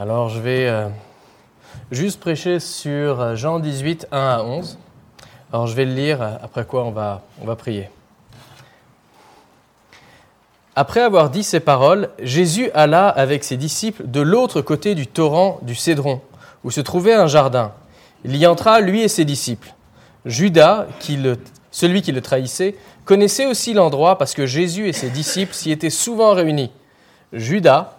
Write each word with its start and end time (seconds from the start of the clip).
Alors 0.00 0.28
je 0.28 0.38
vais 0.38 0.68
euh, 0.68 0.86
juste 1.90 2.20
prêcher 2.20 2.60
sur 2.60 3.20
euh, 3.20 3.34
Jean 3.34 3.58
18, 3.58 4.06
1 4.12 4.16
à 4.16 4.42
11. 4.44 4.78
Alors 5.52 5.66
je 5.66 5.74
vais 5.74 5.84
le 5.84 5.92
lire, 5.92 6.22
euh, 6.22 6.36
après 6.40 6.64
quoi 6.64 6.84
on 6.84 6.92
va, 6.92 7.22
on 7.42 7.44
va 7.44 7.56
prier. 7.56 7.90
Après 10.76 11.00
avoir 11.00 11.30
dit 11.30 11.42
ces 11.42 11.58
paroles, 11.58 12.10
Jésus 12.22 12.70
alla 12.74 13.08
avec 13.08 13.42
ses 13.42 13.56
disciples 13.56 14.04
de 14.06 14.20
l'autre 14.20 14.60
côté 14.60 14.94
du 14.94 15.08
torrent 15.08 15.58
du 15.62 15.74
Cédron, 15.74 16.20
où 16.62 16.70
se 16.70 16.80
trouvait 16.80 17.14
un 17.14 17.26
jardin. 17.26 17.72
Il 18.24 18.36
y 18.36 18.46
entra, 18.46 18.80
lui 18.80 19.00
et 19.00 19.08
ses 19.08 19.24
disciples. 19.24 19.74
Judas, 20.24 20.86
celui 21.72 22.02
qui 22.02 22.12
le 22.12 22.20
trahissait, 22.20 22.76
connaissait 23.04 23.46
aussi 23.46 23.74
l'endroit 23.74 24.16
parce 24.16 24.34
que 24.34 24.46
Jésus 24.46 24.86
et 24.86 24.92
ses 24.92 25.10
disciples 25.10 25.54
s'y 25.54 25.72
étaient 25.72 25.90
souvent 25.90 26.34
réunis. 26.34 26.70
Judas, 27.32 27.96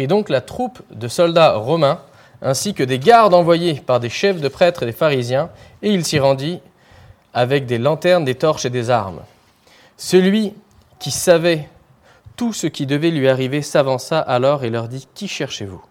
prit 0.00 0.06
donc 0.06 0.30
la 0.30 0.40
troupe 0.40 0.80
de 0.90 1.08
soldats 1.08 1.56
romains, 1.56 2.00
ainsi 2.40 2.72
que 2.72 2.82
des 2.82 2.98
gardes 2.98 3.34
envoyés 3.34 3.74
par 3.74 4.00
des 4.00 4.08
chefs 4.08 4.40
de 4.40 4.48
prêtres 4.48 4.82
et 4.82 4.86
des 4.86 4.92
pharisiens, 4.92 5.50
et 5.82 5.92
il 5.92 6.06
s'y 6.06 6.18
rendit 6.18 6.60
avec 7.34 7.66
des 7.66 7.76
lanternes, 7.76 8.24
des 8.24 8.34
torches 8.34 8.64
et 8.64 8.70
des 8.70 8.88
armes. 8.88 9.20
Celui 9.98 10.54
qui 11.00 11.10
savait 11.10 11.68
tout 12.34 12.54
ce 12.54 12.66
qui 12.66 12.86
devait 12.86 13.10
lui 13.10 13.28
arriver 13.28 13.60
s'avança 13.60 14.18
alors 14.18 14.64
et 14.64 14.70
leur 14.70 14.88
dit 14.88 15.06
Qui 15.14 15.28
cherchez-vous? 15.28 15.84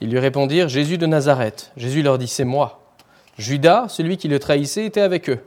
Ils 0.00 0.10
lui 0.10 0.20
répondirent 0.20 0.68
Jésus 0.68 0.98
de 0.98 1.06
Nazareth. 1.06 1.72
Jésus 1.76 2.02
leur 2.02 2.16
dit 2.16 2.28
C'est 2.28 2.44
moi. 2.44 2.80
Judas, 3.38 3.88
celui 3.88 4.18
qui 4.18 4.28
le 4.28 4.38
trahissait, 4.38 4.86
était 4.86 5.00
avec 5.00 5.30
eux. 5.30 5.42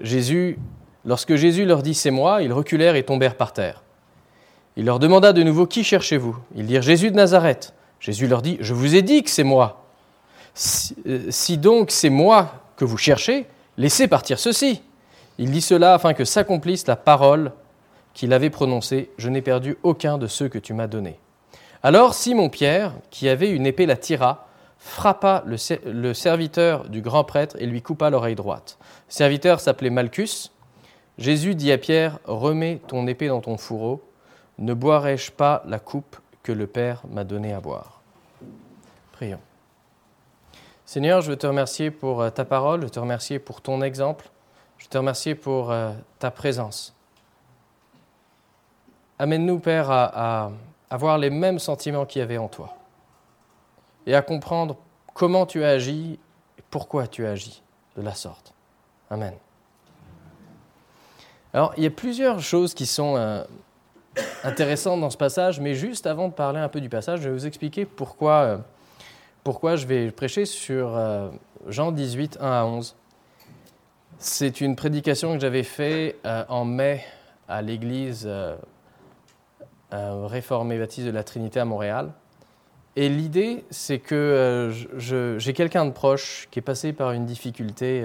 Jésus, 0.00 0.56
lorsque 1.04 1.34
Jésus 1.34 1.64
leur 1.64 1.82
dit 1.82 1.94
C'est 1.94 2.12
moi, 2.12 2.42
ils 2.42 2.52
reculèrent 2.52 2.94
et 2.94 3.02
tombèrent 3.02 3.36
par 3.36 3.52
terre. 3.52 3.82
Il 4.76 4.84
leur 4.84 4.98
demanda 4.98 5.32
de 5.32 5.42
nouveau 5.42 5.66
Qui 5.66 5.84
cherchez-vous? 5.84 6.36
Ils 6.54 6.66
dirent 6.66 6.82
Jésus 6.82 7.10
de 7.10 7.16
Nazareth. 7.16 7.74
Jésus 7.98 8.26
leur 8.26 8.42
dit 8.42 8.58
Je 8.60 8.74
vous 8.74 8.94
ai 8.94 9.02
dit 9.02 9.22
que 9.22 9.30
c'est 9.30 9.42
moi. 9.42 9.86
Si, 10.54 10.94
euh, 11.06 11.56
donc 11.56 11.90
c'est 11.90 12.10
moi 12.10 12.52
que 12.76 12.84
vous 12.84 12.96
cherchez, 12.98 13.46
laissez 13.78 14.06
partir 14.06 14.38
ceci. 14.38 14.82
Il 15.38 15.50
dit 15.50 15.60
cela 15.60 15.94
afin 15.94 16.14
que 16.14 16.24
s'accomplisse 16.24 16.86
la 16.86 16.96
parole 16.96 17.52
qu'il 18.14 18.32
avait 18.32 18.50
prononcée 18.50 19.10
Je 19.18 19.28
n'ai 19.28 19.42
perdu 19.42 19.76
aucun 19.82 20.18
de 20.18 20.26
ceux 20.26 20.48
que 20.48 20.58
tu 20.58 20.74
m'as 20.74 20.86
donnés. 20.86 21.18
Alors 21.82 22.14
Simon-Pierre, 22.14 22.92
qui 23.10 23.28
avait 23.28 23.50
une 23.50 23.66
épée, 23.66 23.86
la 23.86 23.96
tira, 23.96 24.48
frappa 24.78 25.42
le, 25.46 25.56
le, 25.90 26.14
serviteur 26.14 26.88
du 26.88 27.00
grand 27.00 27.24
prêtre 27.24 27.56
et 27.58 27.66
lui 27.66 27.80
coupa 27.80 28.10
l'oreille 28.10 28.34
droite. 28.34 28.78
Le 29.08 29.12
serviteur 29.12 29.60
s'appelait 29.60 29.90
Malchus. 29.90 30.50
Jésus 31.18 31.54
dit 31.54 31.72
à 31.72 31.78
Pierre 31.78 32.18
Remets 32.24 32.80
ton 32.88 33.06
épée 33.06 33.28
dans 33.28 33.40
ton 33.40 33.56
fourreau. 33.56 34.05
Ne 34.58 34.74
boirai-je 34.74 35.32
pas 35.32 35.62
la 35.66 35.78
coupe 35.78 36.16
que 36.42 36.52
le 36.52 36.66
Père 36.66 37.02
m'a 37.10 37.24
donnée 37.24 37.52
à 37.52 37.60
boire? 37.60 38.00
Prions. 39.12 39.40
Seigneur, 40.84 41.20
je 41.20 41.30
veux 41.30 41.36
te 41.36 41.46
remercier 41.46 41.90
pour 41.90 42.22
euh, 42.22 42.30
ta 42.30 42.44
parole, 42.44 42.82
je 42.82 42.88
te 42.88 43.00
remercier 43.00 43.38
pour 43.38 43.60
ton 43.60 43.82
exemple, 43.82 44.30
je 44.78 44.84
veux 44.84 44.90
te 44.90 44.98
remercier 44.98 45.34
pour 45.34 45.70
euh, 45.70 45.92
ta 46.18 46.30
présence. 46.30 46.94
Amène-nous, 49.18 49.58
Père, 49.58 49.90
à, 49.90 50.44
à 50.44 50.50
avoir 50.90 51.18
les 51.18 51.30
mêmes 51.30 51.58
sentiments 51.58 52.06
qu'il 52.06 52.20
y 52.20 52.22
avait 52.22 52.38
en 52.38 52.48
toi 52.48 52.76
et 54.06 54.14
à 54.14 54.22
comprendre 54.22 54.76
comment 55.14 55.44
tu 55.46 55.64
as 55.64 55.70
agi 55.70 56.18
et 56.58 56.62
pourquoi 56.70 57.08
tu 57.08 57.26
as 57.26 57.30
agi 57.30 57.62
de 57.96 58.02
la 58.02 58.14
sorte. 58.14 58.52
Amen. 59.10 59.34
Alors, 61.52 61.72
il 61.76 61.82
y 61.82 61.86
a 61.86 61.90
plusieurs 61.90 62.40
choses 62.40 62.74
qui 62.74 62.86
sont 62.86 63.16
euh, 63.16 63.42
intéressantes 64.44 65.00
dans 65.00 65.10
ce 65.10 65.16
passage, 65.16 65.60
mais 65.60 65.74
juste 65.74 66.06
avant 66.06 66.28
de 66.28 66.32
parler 66.32 66.60
un 66.60 66.68
peu 66.68 66.80
du 66.80 66.88
passage, 66.88 67.20
je 67.20 67.28
vais 67.28 67.34
vous 67.34 67.46
expliquer 67.46 67.84
pourquoi, 67.84 68.32
euh, 68.32 68.58
pourquoi 69.44 69.76
je 69.76 69.86
vais 69.86 70.10
prêcher 70.10 70.44
sur 70.44 70.96
euh, 70.96 71.28
Jean 71.68 71.92
18, 71.92 72.38
1 72.40 72.50
à 72.50 72.64
11. 72.64 72.96
C'est 74.18 74.60
une 74.60 74.76
prédication 74.76 75.34
que 75.34 75.40
j'avais 75.40 75.62
faite 75.62 76.16
euh, 76.24 76.44
en 76.48 76.64
mai 76.64 77.04
à 77.48 77.62
l'église 77.62 78.28
réformée 79.92 80.78
baptiste 80.78 81.06
de 81.06 81.12
la 81.12 81.22
Trinité 81.22 81.60
à 81.60 81.64
Montréal. 81.64 82.12
Et 82.96 83.08
l'idée, 83.08 83.64
c'est 83.70 83.98
que 83.98 84.72
j'ai 84.96 85.52
quelqu'un 85.52 85.86
de 85.86 85.90
proche 85.90 86.48
qui 86.50 86.58
est 86.58 86.62
passé 86.62 86.92
par 86.92 87.12
une 87.12 87.24
difficulté 87.24 88.04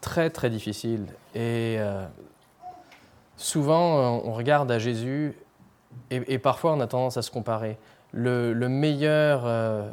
très 0.00 0.30
très 0.30 0.50
difficile. 0.50 1.06
Et 1.34 1.78
souvent, 3.38 4.20
on 4.24 4.32
regarde 4.34 4.70
à 4.70 4.78
Jésus 4.78 5.34
et, 6.10 6.38
parfois 6.38 6.74
on 6.74 6.80
a 6.80 6.86
tendance 6.86 7.16
à 7.16 7.22
se 7.22 7.30
comparer. 7.30 7.78
Le, 8.12 8.52
le 8.52 8.68
meilleur, 8.68 9.42
euh, 9.44 9.88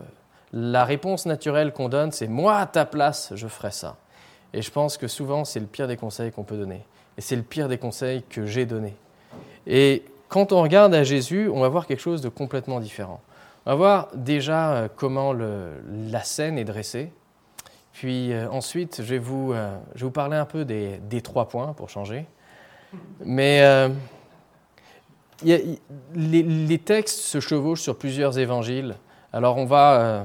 la 0.52 0.84
réponse 0.86 1.26
naturelle 1.26 1.72
qu'on 1.72 1.90
donne, 1.90 2.12
c'est 2.12 2.28
moi 2.28 2.58
à 2.58 2.66
ta 2.66 2.86
place, 2.86 3.32
je 3.36 3.48
ferai 3.48 3.72
ça. 3.72 3.98
Et 4.54 4.62
je 4.62 4.72
pense 4.72 4.98
que 4.98 5.08
souvent, 5.08 5.46
c'est 5.46 5.60
le 5.60 5.66
pire 5.66 5.88
des 5.88 5.98
conseils 5.98 6.32
qu'on 6.32 6.44
peut 6.44 6.58
donner. 6.58 6.86
Et 7.18 7.22
c'est 7.22 7.36
le 7.36 7.42
pire 7.44 7.68
des 7.68 7.78
conseils 7.78 8.24
que 8.30 8.46
j'ai 8.46 8.66
donné. 8.66 8.96
Et 9.68 10.04
quand 10.30 10.52
on 10.52 10.62
regarde 10.62 10.94
à 10.94 11.04
Jésus, 11.04 11.50
on 11.54 11.62
va 11.62 11.70
voir 11.70 11.88
quelque 11.88 12.00
chose 12.00 12.22
de 12.22 12.30
complètement 12.30 12.80
différent. 12.80 13.22
On 13.66 13.72
va 13.72 13.76
voir 13.76 14.10
déjà 14.16 14.74
euh, 14.74 14.88
comment 14.94 15.34
la 15.34 16.24
scène 16.24 16.58
est 16.58 16.66
dressée. 16.66 17.12
Puis 17.92 18.32
euh, 18.34 18.50
ensuite, 18.50 18.98
je 19.02 19.10
vais, 19.10 19.18
vous, 19.18 19.54
euh, 19.54 19.78
parler 20.14 20.38
un 20.38 20.46
peu 20.46 20.66
des 20.66 21.22
trois 21.22 21.48
points 21.48 21.74
pour 21.74 21.90
changer. 21.90 22.26
Mais 23.24 23.62
euh, 23.62 23.90
les, 25.44 26.78
textes 26.80 27.20
se 27.20 27.40
chevauchent 27.40 27.82
sur 27.82 27.98
plusieurs 27.98 28.38
évangiles. 28.40 28.96
Alors 29.34 29.58
on 29.58 29.66
va, 29.66 30.00
euh, 30.00 30.24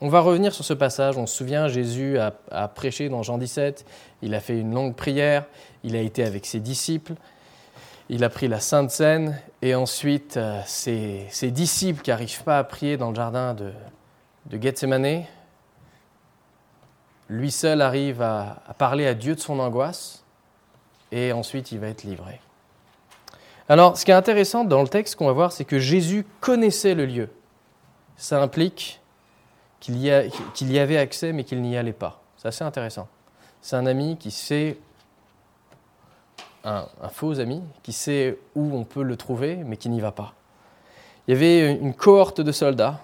on 0.00 0.08
va 0.08 0.20
revenir 0.20 0.54
sur 0.54 0.64
ce 0.64 0.74
passage. 0.74 1.16
On 1.16 1.26
se 1.26 1.36
souvient, 1.36 1.68
Jésus 1.68 2.18
a, 2.18 2.68
prêché 2.68 3.08
dans 3.08 3.22
Jean 3.22 3.38
17. 3.38 3.84
Il 4.22 4.34
a 4.34 4.40
fait 4.40 4.58
une 4.58 4.74
longue 4.74 4.94
prière. 4.94 5.44
Il 5.82 5.96
a 5.96 6.00
été 6.00 6.24
avec 6.24 6.46
ses 6.46 6.60
disciples. 6.60 7.14
Il 8.10 8.22
a 8.22 8.28
pris 8.28 8.48
la 8.48 8.60
Sainte 8.60 8.90
Seine. 8.90 9.38
Et 9.62 9.74
ensuite, 9.74 10.36
euh, 10.36 10.60
ses, 10.66 11.50
disciples 11.50 12.02
qui 12.02 12.10
n'arrivent 12.10 12.44
pas 12.44 12.58
à 12.58 12.64
prier 12.64 12.96
dans 12.96 13.10
le 13.10 13.16
jardin 13.16 13.54
de, 13.54 13.72
de 14.46 14.62
Gethsemane, 14.62 15.24
lui 17.30 17.50
seul 17.50 17.80
arrive 17.80 18.20
à 18.20 18.62
parler 18.76 19.06
à 19.06 19.14
Dieu 19.14 19.34
de 19.34 19.40
son 19.40 19.58
angoisse 19.58 20.23
et 21.14 21.32
ensuite 21.32 21.70
il 21.70 21.78
va 21.78 21.86
être 21.88 22.02
livré. 22.02 22.40
Alors, 23.68 23.96
ce 23.96 24.04
qui 24.04 24.10
est 24.10 24.14
intéressant 24.14 24.64
dans 24.64 24.82
le 24.82 24.88
texte 24.88 25.14
qu'on 25.14 25.26
va 25.26 25.32
voir, 25.32 25.52
c'est 25.52 25.64
que 25.64 25.78
Jésus 25.78 26.26
connaissait 26.40 26.94
le 26.94 27.06
lieu. 27.06 27.30
Ça 28.16 28.42
implique 28.42 29.00
qu'il 29.80 29.96
y, 29.96 30.10
qu 30.54 30.64
y, 30.64 30.78
avait 30.78 30.98
accès, 30.98 31.32
mais 31.32 31.44
qu'il 31.44 31.62
n'y 31.62 31.76
allait 31.76 31.92
pas. 31.92 32.20
C'est 32.36 32.48
assez 32.48 32.64
intéressant. 32.64 33.08
C'est 33.62 33.76
un 33.76 33.86
ami 33.86 34.18
qui 34.18 34.30
sait, 34.30 34.76
un, 36.64 36.86
un, 37.00 37.08
faux 37.08 37.38
ami, 37.40 37.62
qui 37.82 37.92
sait 37.92 38.36
où 38.54 38.76
on 38.76 38.84
peut 38.84 39.02
le 39.02 39.16
trouver, 39.16 39.56
mais 39.56 39.76
qui 39.76 39.88
n'y 39.88 40.00
va 40.00 40.12
pas. 40.12 40.34
Il 41.26 41.32
y 41.32 41.36
avait 41.36 41.72
une 41.72 41.94
cohorte 41.94 42.40
de 42.40 42.52
soldats. 42.52 42.98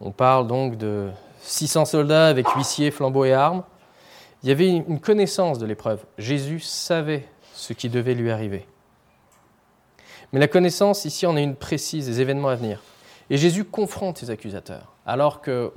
On 0.00 0.10
parle 0.10 0.46
donc 0.46 0.76
de 0.76 1.10
600 1.40 1.86
soldats 1.86 2.26
avec 2.26 2.48
huissiers, 2.50 2.90
flambeaux 2.90 3.24
et 3.24 3.32
armes. 3.32 3.62
Il 4.42 4.48
y 4.48 4.52
avait 4.52 4.68
une 4.68 5.00
connaissance 5.00 5.58
de 5.58 5.66
l'épreuve. 5.66 6.04
Jésus 6.16 6.60
savait 6.60 7.26
ce 7.54 7.72
qui 7.72 7.88
devait 7.88 8.14
lui 8.14 8.30
arriver. 8.30 8.66
Mais 10.32 10.40
la 10.40 10.48
connaissance, 10.48 11.04
ici, 11.04 11.26
on 11.26 11.36
a 11.36 11.40
une 11.40 11.56
précise 11.56 12.06
des 12.06 12.20
événements 12.20 12.48
à 12.48 12.54
venir. 12.54 12.82
Et 13.30 13.36
Jésus 13.36 13.64
confronte 13.64 14.18
ses 14.18 14.30
accusateurs. 14.30 14.94
Alors 15.06 15.40
que 15.40 15.72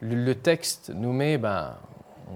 le 0.00 0.34
texte 0.34 0.92
nous 0.94 1.12
met, 1.12 1.38
ben, 1.38 1.74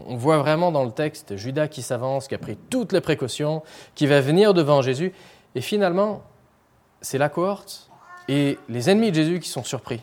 on 0.07 0.17
voit 0.17 0.39
vraiment 0.39 0.73
dans 0.73 0.85
le 0.85 0.91
texte 0.91 1.37
Judas 1.37 1.69
qui 1.69 1.83
s'avance, 1.83 2.29
qui 2.29 2.35
a 2.35 2.39
pris 2.39 2.57
toutes 2.57 2.93
les 2.93 3.01
précautions, 3.01 3.63
qui 3.95 4.07
va 4.07 4.21
venir 4.21 4.55
devant 4.55 4.83
Jésus. 4.83 5.13
Et 5.55 5.61
finalement, 5.61 6.23
c'est 7.01 7.19
la 7.19 7.29
cohorte 7.29 7.91
et 8.29 8.59
les 8.69 8.91
ennemis 8.91 9.11
de 9.11 9.17
Jésus 9.17 9.41
qui 9.41 9.49
sont 9.49 9.65
surpris. 9.65 10.03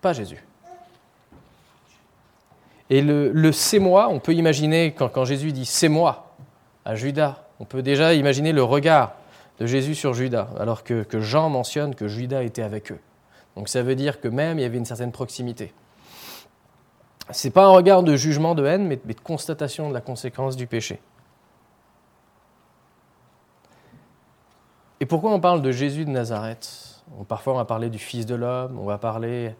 Pas 0.00 0.12
Jésus. 0.12 0.42
Et 2.92 3.00
le, 3.00 3.52
c'est 3.52 3.78
moi, 3.78 4.10
on 4.10 4.20
peut 4.20 4.34
imaginer, 4.34 4.92
quand, 4.92 5.24
Jésus 5.24 5.52
dit 5.52 5.64
c'est 5.64 5.88
moi 5.88 6.34
à 6.84 6.94
Judas, 6.94 7.42
on 7.58 7.64
peut 7.64 7.80
déjà 7.80 8.12
imaginer 8.12 8.52
le 8.52 8.62
regard 8.62 9.14
de 9.58 9.64
Jésus 9.64 9.94
sur 9.94 10.12
Judas, 10.12 10.50
alors 10.60 10.84
que, 10.84 11.06
Jean 11.18 11.48
mentionne 11.48 11.94
que 11.94 12.06
Judas 12.06 12.42
était 12.42 12.60
avec 12.60 12.92
eux. 12.92 12.98
Donc 13.56 13.70
ça 13.70 13.82
veut 13.82 13.94
dire 13.94 14.20
que 14.20 14.28
même 14.28 14.58
il 14.58 14.62
y 14.62 14.66
avait 14.66 14.76
une 14.76 14.84
certaine 14.84 15.10
proximité. 15.10 15.72
Ce 17.30 17.46
n'est 17.46 17.50
pas 17.50 17.64
un 17.64 17.70
regard 17.70 18.02
de 18.02 18.14
jugement, 18.14 18.54
de 18.54 18.66
haine, 18.66 18.86
mais, 18.86 19.00
mais 19.06 19.14
de 19.14 19.20
constatation 19.20 19.88
de 19.88 19.94
la 19.94 20.02
conséquence 20.02 20.54
du 20.54 20.66
péché. 20.66 21.00
Et 25.00 25.06
pourquoi 25.06 25.32
on 25.32 25.40
parle 25.40 25.62
de 25.62 25.72
Jésus 25.72 26.04
de 26.04 26.10
Nazareth? 26.10 27.02
Parfois 27.26 27.54
on 27.54 27.56
va 27.56 27.64
parler 27.64 27.88
du 27.88 27.98
Fils 27.98 28.26
de 28.26 28.34
l'homme, 28.34 28.78
on 28.78 28.84
va 28.84 28.98
parler... 28.98 29.54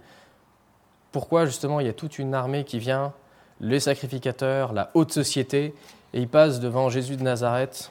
Pourquoi 1.12 1.46
justement 1.46 1.80
il 1.80 1.86
y 1.86 1.90
a 1.90 1.94
toute 1.94 2.18
une 2.18 2.34
armée 2.34 2.64
qui 2.64 2.78
vient, 2.78 3.14
les 3.62 3.80
sacrificateurs, 3.80 4.72
la 4.72 4.90
haute 4.94 5.12
société, 5.12 5.74
et 6.12 6.20
ils 6.20 6.28
passent 6.28 6.60
devant 6.60 6.90
Jésus 6.90 7.16
de 7.16 7.22
Nazareth 7.22 7.90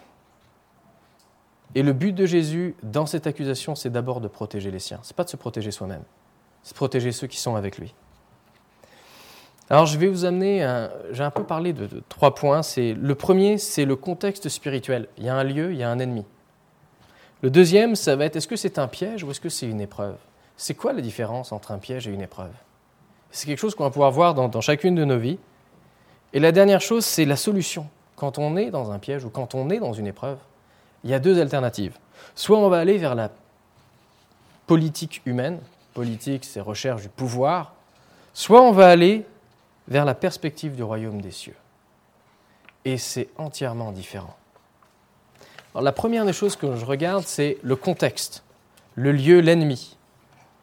Et 1.73 1.81
le 1.81 1.93
but 1.93 2.13
de 2.13 2.25
Jésus 2.25 2.75
dans 2.83 3.07
cette 3.07 3.25
accusation, 3.25 3.73
c'est 3.73 3.89
d'abord 3.89 4.21
de 4.21 4.27
protéger 4.27 4.69
les 4.69 4.79
siens. 4.79 4.99
Ce 5.01 5.11
n'est 5.11 5.15
pas 5.15 5.23
de 5.23 5.29
se 5.29 5.37
protéger 5.37 5.71
soi-même, 5.71 6.03
c'est 6.61 6.73
de 6.73 6.77
protéger 6.77 7.11
ceux 7.11 7.27
qui 7.27 7.39
sont 7.39 7.55
avec 7.55 7.79
lui. 7.79 7.95
Alors 9.71 9.85
je 9.85 9.97
vais 9.97 10.07
vous 10.07 10.25
amener, 10.25 10.67
j'ai 11.11 11.23
un 11.23 11.31
peu 11.31 11.45
parlé 11.45 11.71
de, 11.71 11.87
trois 12.09 12.35
points. 12.35 12.61
C'est 12.61 12.93
le 12.93 13.15
premier, 13.15 13.57
c'est 13.57 13.85
le 13.85 13.95
contexte 13.95 14.49
spirituel. 14.49 15.07
Il 15.17 15.23
y 15.23 15.29
a 15.29 15.35
un 15.35 15.45
lieu, 15.45 15.71
il 15.71 15.77
y 15.77 15.83
a 15.83 15.89
un 15.89 15.97
ennemi. 15.97 16.25
Le 17.41 17.49
deuxième, 17.49 17.95
ça 17.95 18.17
va 18.17 18.25
être 18.25 18.35
est-ce 18.35 18.49
que 18.49 18.57
c'est 18.57 18.77
un 18.77 18.89
piège 18.89 19.23
ou 19.23 19.31
est-ce 19.31 19.39
que 19.39 19.47
c'est 19.47 19.67
une 19.67 19.79
épreuve? 19.79 20.17
C'est 20.57 20.75
quoi 20.75 20.91
la 20.91 20.99
différence 20.99 21.53
entre 21.53 21.71
un 21.71 21.79
piège 21.79 22.05
et 22.05 22.11
une 22.11 22.21
épreuve? 22.21 22.51
C'est 23.31 23.47
quelque 23.47 23.59
chose 23.59 23.73
qu'on 23.73 23.85
va 23.85 23.89
pouvoir 23.89 24.11
voir 24.11 24.33
dans, 24.33 24.61
chacune 24.61 24.93
de 24.93 25.05
nos 25.05 25.17
vies. 25.17 25.39
Et 26.33 26.39
la 26.39 26.51
dernière 26.51 26.81
chose, 26.81 27.05
c'est 27.05 27.25
la 27.25 27.35
solution. 27.35 27.87
Quand 28.15 28.37
on 28.37 28.55
est 28.57 28.69
dans 28.69 28.91
un 28.91 28.99
piège 28.99 29.25
ou 29.25 29.29
quand 29.29 29.55
on 29.55 29.69
est 29.69 29.79
dans 29.79 29.93
une 29.93 30.07
épreuve, 30.07 30.37
il 31.03 31.09
y 31.09 31.13
a 31.13 31.19
deux 31.19 31.39
alternatives. 31.39 31.97
Soit 32.35 32.57
on 32.57 32.69
va 32.69 32.79
aller 32.79 32.97
vers 32.97 33.15
la 33.15 33.29
politique 34.67 35.21
humaine, 35.25 35.59
politique 35.93 36.45
c'est 36.45 36.61
recherche 36.61 37.01
du 37.01 37.09
pouvoir, 37.09 37.73
soit 38.33 38.61
on 38.61 38.71
va 38.71 38.87
aller 38.87 39.25
vers 39.87 40.05
la 40.05 40.13
perspective 40.13 40.75
du 40.75 40.83
royaume 40.83 41.21
des 41.21 41.31
cieux. 41.31 41.55
Et 42.85 42.97
c'est 42.97 43.29
entièrement 43.37 43.91
différent 43.91 44.35
la 45.79 45.91
première 45.91 46.25
des 46.25 46.33
choses 46.33 46.55
que 46.55 46.75
je 46.75 46.85
regarde, 46.85 47.23
c'est 47.25 47.57
le 47.63 47.75
contexte, 47.75 48.43
le 48.95 49.11
lieu, 49.11 49.39
l'ennemi. 49.39 49.95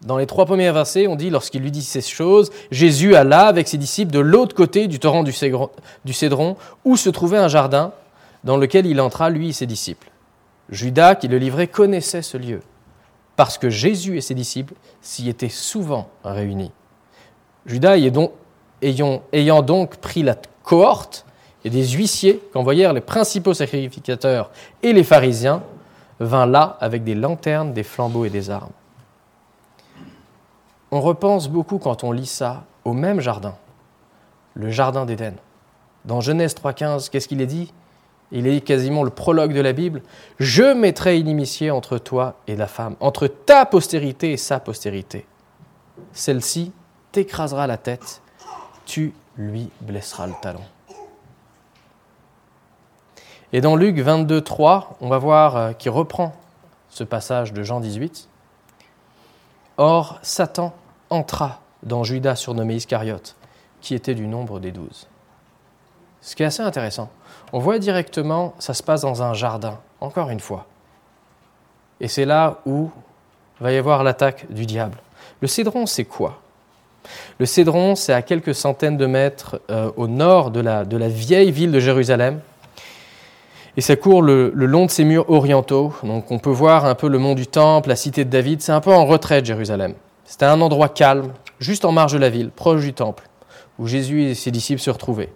Dans 0.02 0.16
les 0.16 0.26
trois 0.26 0.46
premiers 0.46 0.70
versets, 0.70 1.08
on 1.08 1.16
dit, 1.16 1.28
lorsqu'il 1.28 1.62
lui 1.62 1.72
dit 1.72 1.82
ces 1.82 2.00
choses, 2.00 2.50
Jésus 2.70 3.16
alla 3.16 3.46
avec 3.46 3.66
ses 3.66 3.78
disciples 3.78 4.12
de 4.12 4.20
l'autre 4.20 4.54
côté 4.54 4.86
du 4.86 5.00
torrent 5.00 5.24
du 5.24 6.12
Cédron, 6.12 6.56
où 6.84 6.96
se 6.96 7.10
trouvait 7.10 7.38
un 7.38 7.48
jardin 7.48 7.92
dans 8.44 8.56
lequel 8.56 8.86
il 8.86 9.00
entra, 9.00 9.28
lui 9.28 9.48
et 9.48 9.52
ses 9.52 9.66
disciples. 9.66 10.10
Judas, 10.70 11.16
qui 11.16 11.26
le 11.26 11.38
livrait, 11.38 11.66
connaissait 11.66 12.22
ce 12.22 12.36
lieu, 12.36 12.60
parce 13.34 13.58
que 13.58 13.70
Jésus 13.70 14.16
et 14.18 14.20
ses 14.20 14.34
disciples 14.34 14.74
s'y 15.02 15.28
étaient 15.28 15.48
souvent 15.48 16.08
réunis. 16.22 16.70
Judas 17.66 17.96
ayant 17.96 19.62
donc 19.62 19.96
pris 19.96 20.22
la 20.22 20.36
cohorte, 20.62 21.24
et 21.64 21.70
des 21.70 21.88
huissiers 21.88 22.40
qu'envoyèrent 22.52 22.92
les 22.92 23.00
principaux 23.00 23.52
sacrificateurs 23.52 24.50
et 24.84 24.92
les 24.92 25.02
pharisiens, 25.02 25.64
vint 26.20 26.46
là 26.46 26.78
avec 26.80 27.02
des 27.02 27.16
lanternes, 27.16 27.72
des 27.72 27.82
flambeaux 27.82 28.24
et 28.24 28.30
des 28.30 28.48
armes. 28.48 28.70
On 30.90 31.00
repense 31.00 31.49
beaucoup 31.49 31.79
quand 31.79 32.05
on 32.05 32.12
lit 32.12 32.26
ça 32.26 32.64
au 32.85 32.93
même 32.93 33.20
jardin, 33.20 33.55
le 34.55 34.70
jardin 34.70 35.05
d'Éden. 35.05 35.35
Dans 36.05 36.20
Genèse 36.20 36.55
3.15, 36.55 37.11
qu'est-ce 37.11 37.29
qu'il 37.29 37.40
est 37.40 37.46
dit? 37.46 37.73
Il 38.31 38.46
est 38.46 38.61
quasiment 38.61 39.05
le 39.05 39.11
prologue 39.11 39.52
de 39.52 39.61
la 39.61 39.73
Bible. 39.73 40.02
Je 40.38 40.75
mettrai 40.75 41.19
inimitié 41.19 41.70
entre 41.70 41.99
toi 41.99 42.37
et 42.46 42.56
la 42.56 42.67
femme, 42.67 42.94
entre 43.00 43.26
ta 43.26 43.67
postérité 43.67 44.32
et 44.32 44.37
sa 44.37 44.61
postérité. 44.61 45.26
Celle-ci 46.12 46.73
t'écrasera 47.12 47.67
la 47.67 47.76
tête, 47.76 48.23
tu 48.87 49.12
lui 49.37 49.70
blesseras 49.81 50.26
le 50.26 50.34
talon. 50.41 50.64
Et 53.52 53.61
dans 53.61 53.76
Luc 53.76 53.99
22, 53.99 54.43
3, 54.43 54.99
on 55.00 55.08
va 55.08 55.19
voir 55.19 55.56
euh, 55.56 55.73
qui 55.73 55.88
reprend 55.88 56.34
ce 56.91 57.02
passage 57.02 57.52
de 57.55 57.62
Jean 57.62 57.81
18. 57.81 58.29
Or, 59.78 60.19
Satan 60.22 60.75
entra 61.08 61.60
dans 61.84 62.02
Judas 62.02 62.34
surnommé 62.34 62.75
Iscariote, 62.75 63.36
qui 63.80 63.94
était 63.94 64.14
du 64.14 64.26
nombre 64.26 64.58
des 64.58 64.72
douze. 64.72 65.06
Ce 66.20 66.34
qui 66.34 66.42
est 66.42 66.46
assez 66.46 66.62
intéressant. 66.62 67.10
On 67.52 67.60
voit 67.60 67.78
directement, 67.78 68.54
ça 68.58 68.75
se 68.75 68.82
passe 68.82 69.02
dans 69.02 69.22
un 69.22 69.34
jardin, 69.34 69.78
encore 70.00 70.30
une 70.30 70.40
fois. 70.40 70.66
Et 72.00 72.08
c'est 72.08 72.25
là 72.25 72.58
où 72.66 72.90
va 73.60 73.72
y 73.72 73.76
avoir 73.76 74.02
l'attaque 74.02 74.50
du 74.52 74.66
diable. 74.66 74.98
Le 75.40 75.46
cédron, 75.46 75.86
c'est 75.86 76.04
quoi? 76.04 76.40
Le 77.38 77.46
cédron, 77.46 77.94
c'est 77.94 78.12
à 78.12 78.22
quelques 78.22 78.56
centaines 78.56 78.96
de 78.96 79.06
mètres 79.06 79.60
euh, 79.70 79.92
au 79.96 80.08
nord 80.08 80.50
de 80.50 80.60
la, 80.60 80.84
de 80.84 80.96
la 80.96 81.08
vieille 81.08 81.52
ville 81.52 81.70
de 81.70 81.81
Jérusalem, 81.81 82.40
et 83.78 83.80
ça 83.80 83.94
court 83.94 84.22
le, 84.22 84.50
long 84.54 84.86
de 84.86 84.90
ces 84.90 85.04
murs 85.04 85.30
orientaux. 85.30 85.92
Donc 86.02 86.32
on 86.32 86.40
peut 86.40 86.50
voir 86.50 86.84
un 86.84 86.96
peu 86.96 87.08
le 87.08 87.19
mont 87.19 87.36
du 87.36 87.46
Temple, 87.46 87.88
la 87.88 87.94
cité 87.94 88.25
de 88.25 88.28
David. 88.28 88.60
C'est 88.60 88.72
un 88.72 88.80
peu 88.80 88.92
en 88.92 89.06
retrait 89.06 89.40
de 89.40 89.46
Jérusalem. 89.46 89.94
C'était 90.25 90.46
un 90.46 90.60
endroit 90.60 90.88
calme, 90.88 91.32
juste 91.60 91.84
en 91.84 91.92
marge 91.92 92.12
de 92.12 92.19
la 92.19 92.28
ville, 92.28 92.50
proche 92.50 92.80
du 92.80 92.92
Temple, 92.92 93.28
où 93.78 93.86
Jésus 93.86 94.25
et 94.25 94.34
ses 94.34 94.50
disciples 94.50 94.80
se 94.80 94.90
retrouvaient. 94.90 95.32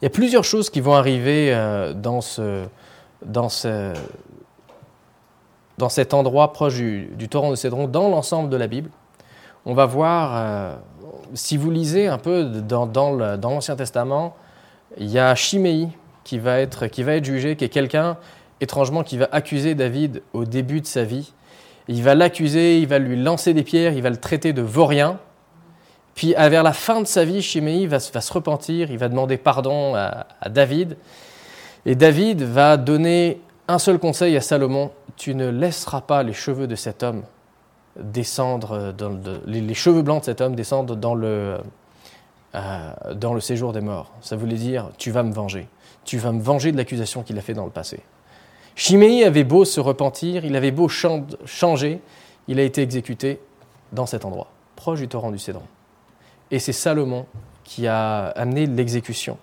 Il 0.00 0.04
y 0.04 0.06
a 0.06 0.10
plusieurs 0.10 0.44
choses 0.44 0.68
qui 0.68 0.82
vont 0.82 0.92
arriver 0.92 1.54
euh, 1.54 1.94
dans, 1.94 2.20
ce, 2.20 2.64
dans, 3.24 3.48
ce, 3.48 3.94
dans 5.78 5.88
cet 5.88 6.12
endroit 6.12 6.52
proche 6.52 6.74
du, 6.74 7.28
torrent 7.30 7.52
de 7.52 7.56
Cédron, 7.56 7.88
dans 7.88 8.10
l'ensemble 8.10 8.50
de 8.50 8.56
la 8.58 8.66
Bible. 8.66 8.90
On 9.64 9.72
va 9.72 9.86
voir, 9.86 10.32
euh, 10.34 10.76
si 11.32 11.56
vous 11.56 11.70
lisez 11.70 12.06
un 12.06 12.18
peu 12.18 12.44
dans, 12.44 12.84
dans 12.84 13.16
l'Ancien 13.16 13.76
Testament, 13.76 14.36
il 14.98 15.08
y 15.08 15.18
a 15.18 15.34
Chiméi, 15.34 15.88
qui 16.24 16.38
va 16.38 16.60
être, 16.60 16.86
qui 16.86 17.02
va 17.02 17.14
être 17.14 17.24
jugé, 17.24 17.56
qui 17.56 17.64
est 17.64 17.68
quelqu'un, 17.68 18.16
étrangement, 18.60 19.02
qui 19.02 19.16
va 19.16 19.28
accuser 19.32 19.74
David 19.74 20.22
au 20.32 20.44
début 20.44 20.80
de 20.80 20.86
sa 20.86 21.04
vie. 21.04 21.32
Il 21.88 22.02
va 22.02 22.14
l'accuser, 22.14 22.78
il 22.78 22.86
va 22.86 22.98
lui 22.98 23.16
lancer 23.16 23.54
des 23.54 23.64
pierres, 23.64 23.92
il 23.92 24.02
va 24.02 24.10
le 24.10 24.16
traiter 24.16 24.52
de 24.52 24.62
vaurien. 24.62 25.18
Puis, 26.14 26.34
vers 26.34 26.62
la 26.62 26.72
fin 26.72 27.00
de 27.00 27.06
sa 27.06 27.24
vie, 27.24 27.42
Chiméi 27.42 27.86
va, 27.86 27.98
va 27.98 28.20
se 28.20 28.32
repentir, 28.32 28.90
il 28.90 28.98
va 28.98 29.08
demander 29.08 29.36
pardon 29.36 29.94
à, 29.94 30.26
David. 30.48 30.96
Et 31.86 31.94
David 31.94 32.42
va 32.42 32.76
donner 32.76 33.40
un 33.66 33.78
seul 33.78 33.98
conseil 33.98 34.36
à 34.36 34.40
Salomon 34.40 34.90
tu 35.16 35.34
ne 35.34 35.48
laisseras 35.48 36.00
pas 36.00 36.22
les 36.22 36.32
cheveux 36.32 36.66
de 36.66 36.74
cet 36.74 37.02
homme 37.02 37.22
descendre, 37.96 38.92
dans 38.92 39.18
les, 39.46 39.74
cheveux 39.74 40.02
blancs 40.02 40.20
de 40.20 40.24
cet 40.24 40.40
homme 40.40 40.54
descendre 40.54 40.96
dans 40.96 41.14
le, 41.14 41.58
euh, 42.54 43.14
dans 43.14 43.34
le 43.34 43.40
séjour 43.40 43.72
des 43.72 43.80
morts. 43.80 44.12
Ça 44.20 44.36
voulait 44.36 44.56
dire 44.56 44.90
tu 44.98 45.10
vas 45.10 45.22
me 45.22 45.32
venger 45.32 45.68
tu 46.04 46.18
vas 46.18 46.32
me 46.32 46.40
venger 46.40 46.72
de 46.72 46.76
l'accusation 46.76 47.22
qu'il 47.22 47.38
a 47.38 47.42
fait 47.42 47.54
dans 47.54 47.64
le 47.64 47.70
passé. 47.70 48.00
Chiméi 48.74 49.24
avait 49.24 49.44
beau 49.44 49.64
se 49.64 49.80
repentir, 49.80 50.44
il 50.44 50.56
avait 50.56 50.70
beau 50.70 50.88
changer, 50.88 52.00
il 52.48 52.58
a 52.58 52.62
été 52.62 52.82
exécuté 52.82 53.40
dans 53.92 54.06
cet 54.06 54.24
endroit, 54.24 54.48
proche 54.76 55.00
du 55.00 55.08
torrent 55.08 55.30
du 55.30 55.38
Cédron. 55.38 55.62
Et 56.50 56.58
c'est 56.58 56.72
Salomon 56.72 57.26
qui 57.64 57.86
a 57.86 58.28
amené 58.28 58.66
l'exécution. 58.66 59.36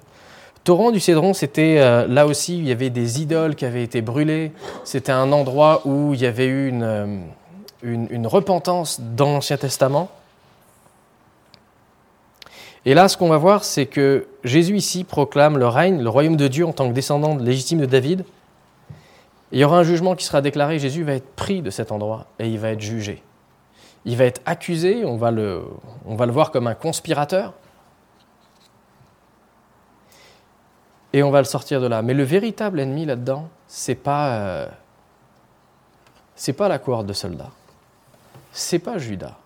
Torrent 0.64 0.92
du 0.92 1.00
Cédron, 1.00 1.34
c'était 1.34 1.78
euh, 1.80 2.06
là 2.08 2.26
aussi, 2.26 2.58
il 2.58 2.68
y 2.68 2.72
avait 2.72 2.90
des 2.90 3.22
idoles 3.22 3.56
qui 3.56 3.66
avaient 3.66 3.84
été 3.84 4.02
brûlées. 4.02 4.52
C'était 4.84 5.12
un 5.12 5.32
endroit 5.32 5.82
où 5.86 6.14
il 6.14 6.20
y 6.20 6.26
avait 6.26 6.48
eu 6.48 6.68
une, 6.68 6.84
euh, 6.84 7.18
une 7.82 8.28
repentance 8.28 9.00
dans 9.00 9.34
l'Ancien 9.34 9.58
Testament. 9.58 10.10
Et 12.86 12.94
là, 12.94 13.08
ce 13.10 13.18
qu'on 13.18 13.30
va 13.30 13.38
voir, 13.38 13.64
c'est 13.64 13.86
que 13.86 14.28
Jésus 14.44 14.76
ici 14.76 15.04
proclame 15.04 15.58
le 15.58 15.68
règne, 15.68 16.02
le 16.02 16.10
royaume 16.10 16.38
de 16.38 16.48
Dieu 16.48 16.66
en 16.66 16.72
tant 16.72 16.88
que 16.88 16.94
descendant 16.94 17.36
légitime 17.36 17.80
de 17.80 17.86
David. 17.86 18.24
il 19.52 19.60
y 19.60 19.64
aura 19.64 19.80
un 19.80 19.84
jugement 19.84 20.16
qui 20.16 20.26
sera 20.26 20.42
déclaré. 20.42 20.80
Jésus 20.80 21.04
va 21.04 21.14
être 21.14 21.36
pris 21.36 21.62
de 21.62 21.70
cet 21.70 21.92
endroit 21.92 22.28
et 22.40 22.48
il 22.48 22.58
va 22.58 22.70
être 22.70 22.82
jugé. 22.82 23.22
Il 24.06 24.16
va 24.16 24.24
être 24.26 24.42
accusé, 24.46 25.04
on 25.04 25.18
va 25.18 25.32
le, 25.32 25.66
voir 26.06 26.52
comme 26.52 26.68
un 26.68 26.76
conspirateur. 26.76 27.54
Et 31.12 31.22
on 31.22 31.32
va 31.32 31.40
le 31.40 31.46
sortir 31.46 31.82
de 31.82 31.88
là. 31.88 32.02
Mais 32.02 32.14
le 32.14 32.24
véritable 32.24 32.80
ennemi 32.80 33.06
là-dedans, 33.06 33.50
c'est 33.68 33.96
pas, 33.96 34.30
euh, 34.30 34.68
pas 36.56 36.70
la 36.70 36.80
cohorte 36.80 37.08
de 37.08 37.14
soldats. 37.14 37.52
C'est 38.54 38.80
pas 38.80 38.98
Judas. 39.00 39.38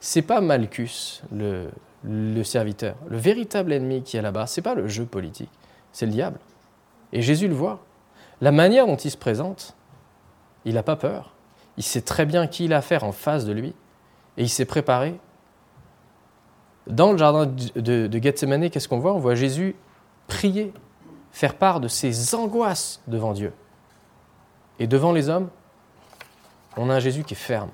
C'est 0.00 0.22
pas 0.22 0.40
Malchus, 0.40 1.22
le, 1.32 1.70
le 2.08 2.42
serviteur. 2.42 2.96
Le 3.08 3.18
véritable 3.18 3.72
ennemi 3.72 4.02
qui 4.02 4.16
est 4.16 4.22
là-bas, 4.22 4.46
ce 4.46 4.58
n'est 4.58 4.62
pas 4.62 4.74
le 4.74 4.88
jeu 4.88 5.04
politique, 5.04 5.50
c'est 5.92 6.06
le 6.06 6.12
diable. 6.12 6.38
Et 7.12 7.22
Jésus 7.22 7.48
le 7.48 7.54
voit. 7.54 7.80
La 8.40 8.52
manière 8.52 8.86
dont 8.86 8.96
il 8.96 9.10
se 9.10 9.16
présente, 9.16 9.76
il 10.64 10.74
n'a 10.74 10.82
pas 10.82 10.96
peur. 10.96 11.34
Il 11.76 11.82
sait 11.82 12.02
très 12.02 12.26
bien 12.26 12.46
qui 12.46 12.64
il 12.64 12.72
a 12.72 12.78
affaire 12.78 13.04
en 13.04 13.12
face 13.12 13.44
de 13.44 13.52
lui. 13.52 13.74
Et 14.36 14.42
il 14.42 14.48
s'est 14.48 14.64
préparé. 14.64 15.18
Dans 16.86 17.12
le 17.12 17.18
jardin 17.18 17.46
de, 17.46 18.06
de 18.06 18.18
Gethsemane, 18.18 18.70
qu'est-ce 18.70 18.88
qu'on 18.88 18.98
voit? 18.98 19.12
On 19.12 19.18
voit 19.18 19.34
Jésus 19.34 19.76
prier, 20.26 20.72
faire 21.32 21.54
part 21.54 21.80
de 21.80 21.88
ses 21.88 22.34
angoisses 22.34 23.02
devant 23.06 23.32
Dieu. 23.32 23.52
Et 24.78 24.86
devant 24.86 25.12
les 25.12 25.28
hommes, 25.28 25.48
on 26.76 26.88
a 26.90 26.94
un 26.94 27.00
Jésus 27.00 27.24
qui 27.24 27.34
est 27.34 27.36
ferme. 27.36 27.70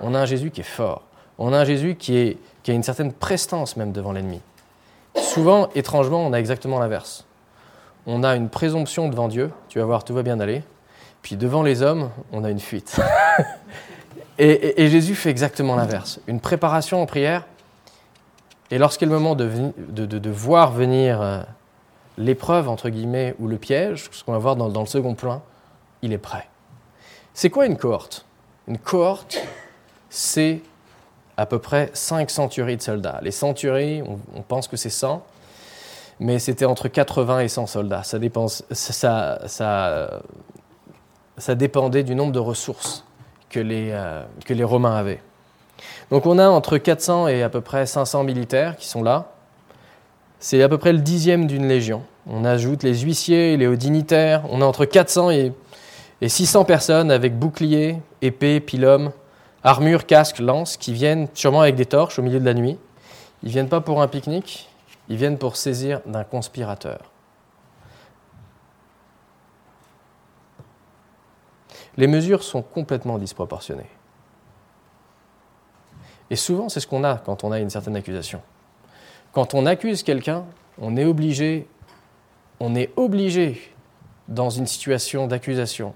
On 0.00 0.14
a 0.14 0.20
un 0.20 0.26
Jésus 0.26 0.50
qui 0.50 0.60
est 0.60 0.64
fort. 0.64 1.02
On 1.38 1.52
a 1.52 1.58
un 1.58 1.64
Jésus 1.64 1.96
qui 1.96 2.38
a 2.66 2.72
une 2.72 2.82
certaine 2.82 3.12
prestance 3.12 3.76
même 3.76 3.92
devant 3.92 4.12
l'ennemi. 4.12 4.40
Souvent, 5.16 5.68
étrangement, 5.74 6.24
on 6.26 6.32
a 6.32 6.38
exactement 6.38 6.78
l'inverse. 6.78 7.24
On 8.06 8.24
a 8.24 8.34
une 8.34 8.48
présomption 8.48 9.08
devant 9.08 9.28
Dieu, 9.28 9.50
tu 9.68 9.78
vas 9.78 9.84
voir, 9.84 10.04
tout 10.04 10.14
va 10.14 10.22
bien 10.22 10.40
aller. 10.40 10.62
Puis 11.22 11.36
devant 11.36 11.62
les 11.62 11.82
hommes, 11.82 12.10
on 12.32 12.44
a 12.44 12.50
une 12.50 12.58
fuite. 12.58 13.00
et, 14.38 14.88
Jésus 14.88 15.14
fait 15.14 15.30
exactement 15.30 15.76
l'inverse. 15.76 16.20
Une 16.26 16.40
préparation 16.40 17.00
en 17.00 17.06
prière. 17.06 17.46
Et 18.70 18.78
lorsqu'il 18.78 19.08
est 19.08 19.12
le 19.12 19.18
moment 19.18 19.34
de, 19.34 19.48
de, 19.78 20.30
voir 20.30 20.72
venir 20.72 21.20
euh, 21.20 21.42
l'épreuve, 22.18 22.68
entre 22.68 22.88
guillemets, 22.88 23.34
ou 23.38 23.46
le 23.46 23.58
piège, 23.58 24.08
ce 24.10 24.24
qu'on 24.24 24.32
va 24.32 24.38
voir 24.38 24.56
dans, 24.56 24.68
dans, 24.68 24.80
le 24.80 24.86
second 24.86 25.14
plan, 25.14 25.42
il 26.00 26.12
est 26.12 26.18
prêt. 26.18 26.48
C'est 27.34 27.50
quoi 27.50 27.66
une 27.66 27.76
cohorte? 27.76 28.24
Une 28.66 28.78
cohorte, 28.78 29.38
c'est 30.08 30.60
à 31.36 31.46
peu 31.46 31.58
près 31.58 31.90
5 31.92 32.30
centuries 32.30 32.76
de 32.76 32.82
soldats. 32.82 33.20
Les 33.22 33.30
centuries, 33.30 34.02
on, 34.02 34.42
pense 34.42 34.68
que 34.68 34.76
c'est 34.76 34.90
100, 34.90 35.24
mais 36.20 36.38
c'était 36.38 36.64
entre 36.64 36.88
80 36.88 37.40
et 37.40 37.48
100 37.48 37.66
soldats. 37.66 38.02
Ça, 38.04 39.38
ça, 41.36 41.54
dépendait 41.54 42.02
du 42.02 42.14
nombre 42.14 42.32
de 42.32 42.38
ressources 42.38 43.04
que 43.50 43.60
les, 43.60 43.90
euh, 43.92 44.22
Romains 44.64 44.96
avaient. 44.96 45.20
Donc 46.10 46.26
on 46.26 46.38
a 46.38 46.48
entre 46.48 46.78
400 46.78 47.28
et 47.28 47.42
à 47.42 47.48
peu 47.48 47.60
près 47.60 47.86
500 47.86 48.24
militaires 48.24 48.76
qui 48.76 48.86
sont 48.86 49.02
là. 49.02 49.32
C'est 50.38 50.62
à 50.62 50.68
peu 50.68 50.76
près 50.76 50.92
le 50.92 50.98
dixième 50.98 51.46
d'une 51.46 51.66
légion. 51.66 52.02
On 52.26 52.44
ajoute 52.44 52.82
les 52.82 52.98
huissiers, 52.98 53.56
les 53.56 53.66
hauts 53.66 53.76
dignitaires. 53.76 54.42
On 54.50 54.60
a 54.60 54.64
entre 54.64 54.84
400 54.84 55.30
et, 55.30 55.52
600 56.26 56.64
personnes 56.64 57.10
avec 57.10 57.38
boucliers, 57.38 57.98
épées, 58.20 58.60
pilums, 58.60 59.10
armure, 59.64 60.06
casque, 60.06 60.38
lance, 60.38 60.76
qui 60.76 60.92
viennent 60.92 61.28
sûrement 61.34 61.60
avec 61.60 61.74
des 61.74 61.86
torches 61.86 62.18
au 62.18 62.22
milieu 62.22 62.40
de 62.40 62.44
la 62.44 62.54
nuit. 62.54 62.78
Ils 63.42 63.50
viennent 63.50 63.68
pas 63.68 63.80
pour 63.80 64.02
un 64.02 64.08
pique-nique, 64.08 64.68
ils 65.08 65.16
viennent 65.16 65.38
pour 65.38 65.56
saisir 65.56 66.00
d'un 66.06 66.24
conspirateur. 66.24 67.00
Les 71.96 72.06
mesures 72.06 72.42
sont 72.42 72.62
complètement 72.62 73.18
disproportionnées. 73.18 73.90
Et 76.30 76.36
souvent, 76.36 76.68
c'est 76.68 76.80
ce 76.80 76.86
qu'on 76.86 77.04
a 77.04 77.16
quand 77.16 77.44
on 77.44 77.52
a 77.52 77.58
une 77.58 77.68
certaine 77.68 77.96
accusation. 77.96 78.40
Quand 79.32 79.54
on 79.54 79.66
accuse 79.66 80.02
quelqu'un, 80.02 80.44
on 80.78 80.96
est 80.96 81.04
obligé 81.04 81.68
on 82.62 82.76
est 82.76 82.90
obligé, 82.94 83.60
dans 84.28 84.48
une 84.48 84.68
situation 84.68 85.26
d'accusation, 85.26 85.94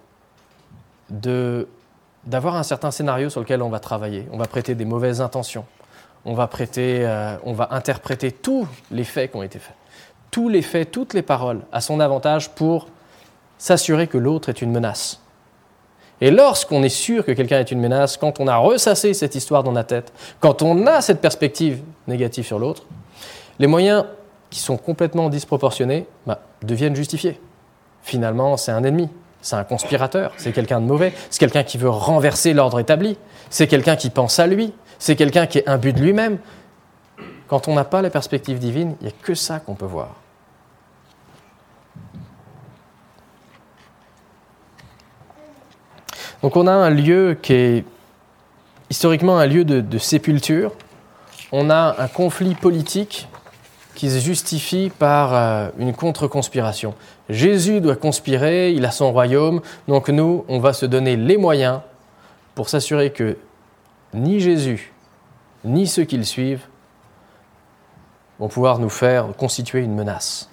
d'avoir 2.27 2.57
un 2.57 2.63
certain 2.63 2.91
scénario 2.91 3.31
sur 3.31 3.41
lequel 3.41 3.63
on 3.63 3.69
va 3.69 3.79
travailler. 3.79 4.27
On 4.33 4.37
va 4.37 4.47
prêter 4.47 4.75
des 4.75 4.85
mauvaises 4.85 5.21
intentions. 5.21 5.65
On 6.25 6.35
va, 6.35 6.49
prêter, 6.49 7.07
euh, 7.07 7.37
on 7.45 7.53
va 7.53 7.69
interpréter 7.71 8.33
tous 8.33 8.67
les 8.91 9.05
faits 9.05 9.31
qui 9.31 9.37
ont 9.37 9.43
été 9.43 9.59
faits. 9.59 9.77
Tous 10.31 10.49
les 10.49 10.63
faits, 10.63 10.91
toutes 10.91 11.15
les 11.15 11.23
paroles 11.23 11.61
à 11.73 11.81
son 11.81 12.01
avantage 12.01 12.51
pour 12.51 12.89
s'assurer 13.59 14.09
que 14.09 14.19
l'autre 14.19 14.49
est 14.49 14.61
une 14.61 14.73
menace. 14.73 15.21
Et 16.21 16.31
lorsqu'on 16.31 16.83
est 16.83 16.89
sûr 16.89 17.25
que 17.25 17.33
quelqu'un 17.33 17.61
est 17.61 17.71
une 17.71 17.81
menace, 17.81 18.17
quand 18.17 18.41
on 18.41 18.49
a 18.49 18.57
ressassé 18.57 19.15
cette 19.15 19.35
histoire 19.35 19.63
dans 19.63 19.73
la 19.73 19.85
tête, 19.85 20.13
quand 20.41 20.63
on 20.63 20.87
a 20.87 21.01
cette 21.01 21.21
perspective 21.21 21.83
négative 22.07 22.45
sur 22.45 22.59
l'autre, 22.59 22.85
les 23.59 23.67
moyens 23.67 24.05
qui 24.51 24.61
sont 24.61 24.77
complètement 24.77 25.29
disproportionnés 25.29 26.07
bah, 26.27 26.41
deviennent 26.63 26.97
justifiés. 26.97 27.39
Finalement, 28.03 28.57
c'est 28.57 28.73
un 28.73 28.83
ennemi, 28.85 29.09
c'est 29.41 29.57
un 29.57 29.65
conspirateur, 29.65 30.33
c'est 30.37 30.53
quelqu'un 30.53 30.81
de 30.81 30.87
mauvais, 30.87 31.13
c'est 31.31 31.39
quelqu'un 31.39 31.63
qui 31.63 31.79
veut 31.79 31.89
renverser 31.89 32.53
l'ordre 32.53 32.81
établi, 32.81 33.17
c'est 33.51 33.67
quelqu'un 33.67 33.97
qui 33.97 34.11
pense 34.11 34.39
à 34.39 34.47
lui, 34.47 34.73
c'est 34.99 35.17
quelqu'un 35.17 35.47
qui 35.47 35.59
est 35.59 35.69
imbu 35.69 35.93
de 35.93 36.01
lui-même. 36.01 36.39
Quand 37.49 37.69
on 37.69 37.75
n'a 37.75 37.85
pas 37.85 38.03
la 38.03 38.11
perspective 38.11 38.59
divine, 38.59 38.97
il 39.01 39.05
n'y 39.05 39.13
a 39.13 39.15
que 39.23 39.35
ça 39.35 39.61
qu'on 39.61 39.75
peut 39.75 39.87
voir. 39.87 40.17
Donc 46.43 46.57
on 46.57 46.67
a 46.67 46.73
un 46.73 46.91
lieu 46.91 47.39
qui 47.41 47.53
est 47.53 47.85
historiquement 48.91 49.39
un 49.39 49.47
lieu 49.47 49.65
de 49.65 49.99
sépulture, 49.99 50.73
on 51.53 51.71
a 51.71 51.97
un 51.99 52.09
conflit 52.09 52.55
politique 52.55 53.29
qui 53.97 54.11
se 54.11 54.19
justifie 54.19 54.93
par 54.97 55.35
euh, 55.35 55.71
une 55.79 55.95
contre-conspiration. 55.95 56.95
Jésus 57.31 57.81
doit 57.81 57.97
conspirer, 57.97 58.71
il 58.73 58.85
a 58.85 58.91
son 58.91 59.11
royaume, 59.11 59.63
donc 59.89 60.11
nous, 60.11 60.45
on 60.49 60.61
va 60.61 60.75
se 60.75 60.87
donner 60.87 61.17
les 61.17 61.39
moyens 61.39 61.81
pour 62.55 62.69
s'assurer 62.69 63.11
que 63.11 63.39
ni 64.13 64.39
Jésus, 64.39 64.93
ni 65.65 65.87
ceux 65.87 66.05
qui 66.05 66.19
le 66.19 66.25
suivent 66.25 66.67
vont 68.39 68.49
pouvoir 68.49 68.79
nous 68.79 68.91
faire 68.91 69.29
constituer 69.37 69.81
une 69.81 69.95
menace. 69.95 70.51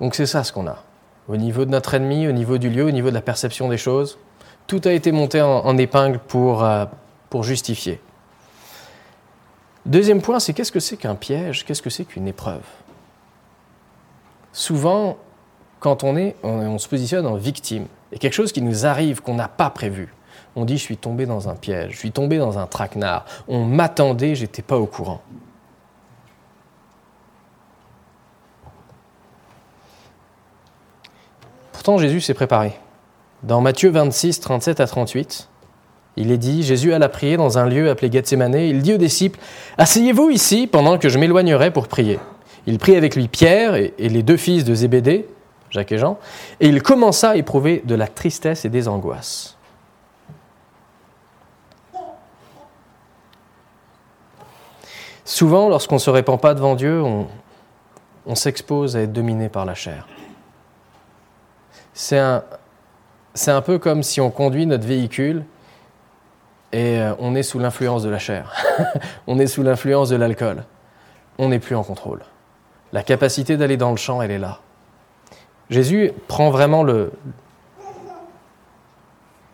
Donc 0.00 0.14
c'est 0.14 0.26
ça 0.26 0.44
ce 0.44 0.52
qu'on 0.52 0.66
a. 0.66 0.82
Au 1.28 1.36
niveau 1.36 1.66
de 1.66 1.70
notre 1.70 1.92
ennemi, 1.92 2.26
au 2.26 2.32
niveau 2.32 2.56
du 2.56 2.70
lieu, 2.70 2.84
au 2.84 2.90
niveau 2.90 3.10
de 3.10 3.14
la 3.14 3.20
perception 3.20 3.68
des 3.68 3.76
choses, 3.76 4.18
tout 4.66 4.80
a 4.86 4.92
été 4.92 5.12
monté 5.12 5.42
en, 5.42 5.76
épingle 5.76 6.18
pour, 6.18 6.64
euh, 6.64 6.86
pour 7.28 7.42
justifier. 7.44 8.00
Deuxième 9.88 10.20
point, 10.20 10.38
c'est 10.38 10.52
qu'est-ce 10.52 10.70
que 10.70 10.80
c'est 10.80 10.98
qu'un 10.98 11.14
piège? 11.14 11.64
Qu'est-ce 11.64 11.80
que 11.80 11.88
c'est 11.88 12.04
qu'une 12.04 12.28
épreuve? 12.28 12.60
Souvent, 14.52 15.16
quand 15.80 16.04
on, 16.04 16.14
est, 16.18 16.36
on, 16.42 16.76
se 16.76 16.86
positionne 16.86 17.26
en 17.26 17.36
victime, 17.36 17.86
et 18.12 18.18
quelque 18.18 18.34
chose 18.34 18.52
qui 18.52 18.60
nous 18.60 18.84
arrive 18.84 19.22
qu'on 19.22 19.32
n'a 19.32 19.48
pas 19.48 19.70
prévu, 19.70 20.12
on 20.56 20.66
dit 20.66 20.76
je 20.76 20.82
suis 20.82 20.98
tombé 20.98 21.24
dans 21.24 21.48
un 21.48 21.54
piège, 21.54 21.92
je 21.92 21.96
suis 21.96 22.12
tombé 22.12 22.36
dans 22.36 22.58
un 22.58 22.66
traquenard, 22.66 23.24
on 23.48 23.64
m'attendait, 23.64 24.34
j'étais 24.34 24.60
pas 24.60 24.76
au 24.76 24.84
courant. 24.84 25.22
Pourtant, 31.72 31.96
Jésus 31.96 32.20
s'est 32.20 32.34
préparé. 32.34 32.78
Dans 33.42 33.62
Matthieu 33.62 33.88
26, 33.88 34.40
37 34.40 34.80
à 34.80 34.86
38, 34.86 35.48
il 36.18 36.32
est 36.32 36.38
dit, 36.38 36.64
Jésus 36.64 36.92
alla 36.92 37.08
prier 37.08 37.36
dans 37.36 37.58
un 37.58 37.66
lieu 37.66 37.88
appelé 37.88 38.10
Gethsemane. 38.10 38.54
Il 38.54 38.82
dit 38.82 38.92
aux 38.92 38.98
disciples, 38.98 39.38
Asseyez-vous 39.78 40.30
ici 40.30 40.66
pendant 40.66 40.98
que 40.98 41.08
je 41.08 41.16
m'éloignerai 41.16 41.70
pour 41.70 41.86
prier. 41.86 42.18
Il 42.66 42.78
prit 42.78 42.96
avec 42.96 43.14
lui 43.14 43.28
Pierre 43.28 43.76
et, 43.76 43.94
les 43.98 44.24
deux 44.24 44.36
fils 44.36 44.64
de 44.64 44.74
Zébédée, 44.74 45.28
Jacques 45.70 45.92
et 45.92 45.98
Jean, 45.98 46.18
et 46.58 46.66
il 46.66 46.82
commença 46.82 47.30
à 47.30 47.36
éprouver 47.36 47.82
de 47.84 47.94
la 47.94 48.08
tristesse 48.08 48.64
et 48.64 48.68
des 48.68 48.88
angoisses. 48.88 49.56
Souvent, 55.24 55.68
lorsqu'on 55.68 55.96
ne 55.96 56.00
se 56.00 56.10
répand 56.10 56.40
pas 56.40 56.54
devant 56.54 56.74
Dieu, 56.74 57.00
on, 57.00 58.34
s'expose 58.34 58.96
à 58.96 59.02
être 59.02 59.12
dominé 59.12 59.48
par 59.48 59.64
la 59.64 59.74
chair. 59.74 60.08
C'est 61.94 62.18
un, 62.18 62.42
c'est 63.34 63.50
un 63.50 63.62
peu 63.62 63.78
comme 63.78 64.02
si 64.02 64.20
on 64.20 64.30
conduit 64.30 64.66
notre 64.66 64.86
véhicule 64.86 65.44
et 66.72 67.00
euh, 67.00 67.14
on 67.18 67.34
est 67.34 67.42
sous 67.42 67.58
l'influence 67.58 68.02
de 68.02 68.10
la 68.10 68.18
chair, 68.18 68.52
on 69.26 69.38
est 69.38 69.46
sous 69.46 69.62
l'influence 69.62 70.08
de 70.08 70.16
l'alcool, 70.16 70.64
on 71.38 71.48
n'est 71.48 71.58
plus 71.58 71.76
en 71.76 71.82
contrôle. 71.82 72.22
La 72.92 73.02
capacité 73.02 73.56
d'aller 73.56 73.76
dans 73.76 73.90
le 73.90 73.96
champ, 73.96 74.22
elle 74.22 74.30
est 74.30 74.38
là. 74.38 74.60
Jésus 75.70 76.12
prend 76.26 76.50
vraiment 76.50 76.82
le, 76.82 77.12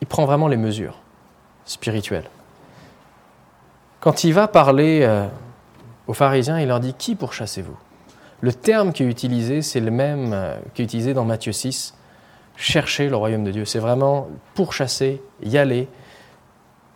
il 0.01 0.07
prend 0.07 0.27
vraiment 0.27 0.49
les 0.49 0.57
mesures 0.57 1.01
spirituelles. 1.65 2.29
Quand 4.01 4.23
il 4.23 4.35
va 4.35 4.49
parler 4.49 5.01
euh, 5.03 5.27
aux 6.07 6.13
pharisiens, 6.13 6.61
il 6.61 6.69
leur 6.69 6.79
dit 6.79 6.93
Qui 6.93 7.15
pourchassez-vous 7.15 7.77
Le 8.43 8.53
terme 8.53 8.93
qui 8.93 9.03
est 9.03 9.07
utilisé, 9.07 9.63
c'est 9.63 9.81
le 9.81 9.91
même 9.91 10.33
euh, 10.33 10.57
qui 10.75 10.83
est 10.83 10.85
utilisé 10.85 11.15
dans 11.15 11.25
Matthieu 11.25 11.53
6 11.53 11.95
chercher 12.57 13.09
le 13.09 13.17
royaume 13.17 13.45
de 13.45 13.51
Dieu. 13.51 13.65
C'est 13.65 13.79
vraiment 13.79 14.29
pourchasser, 14.55 15.23
y 15.43 15.57
aller, 15.57 15.89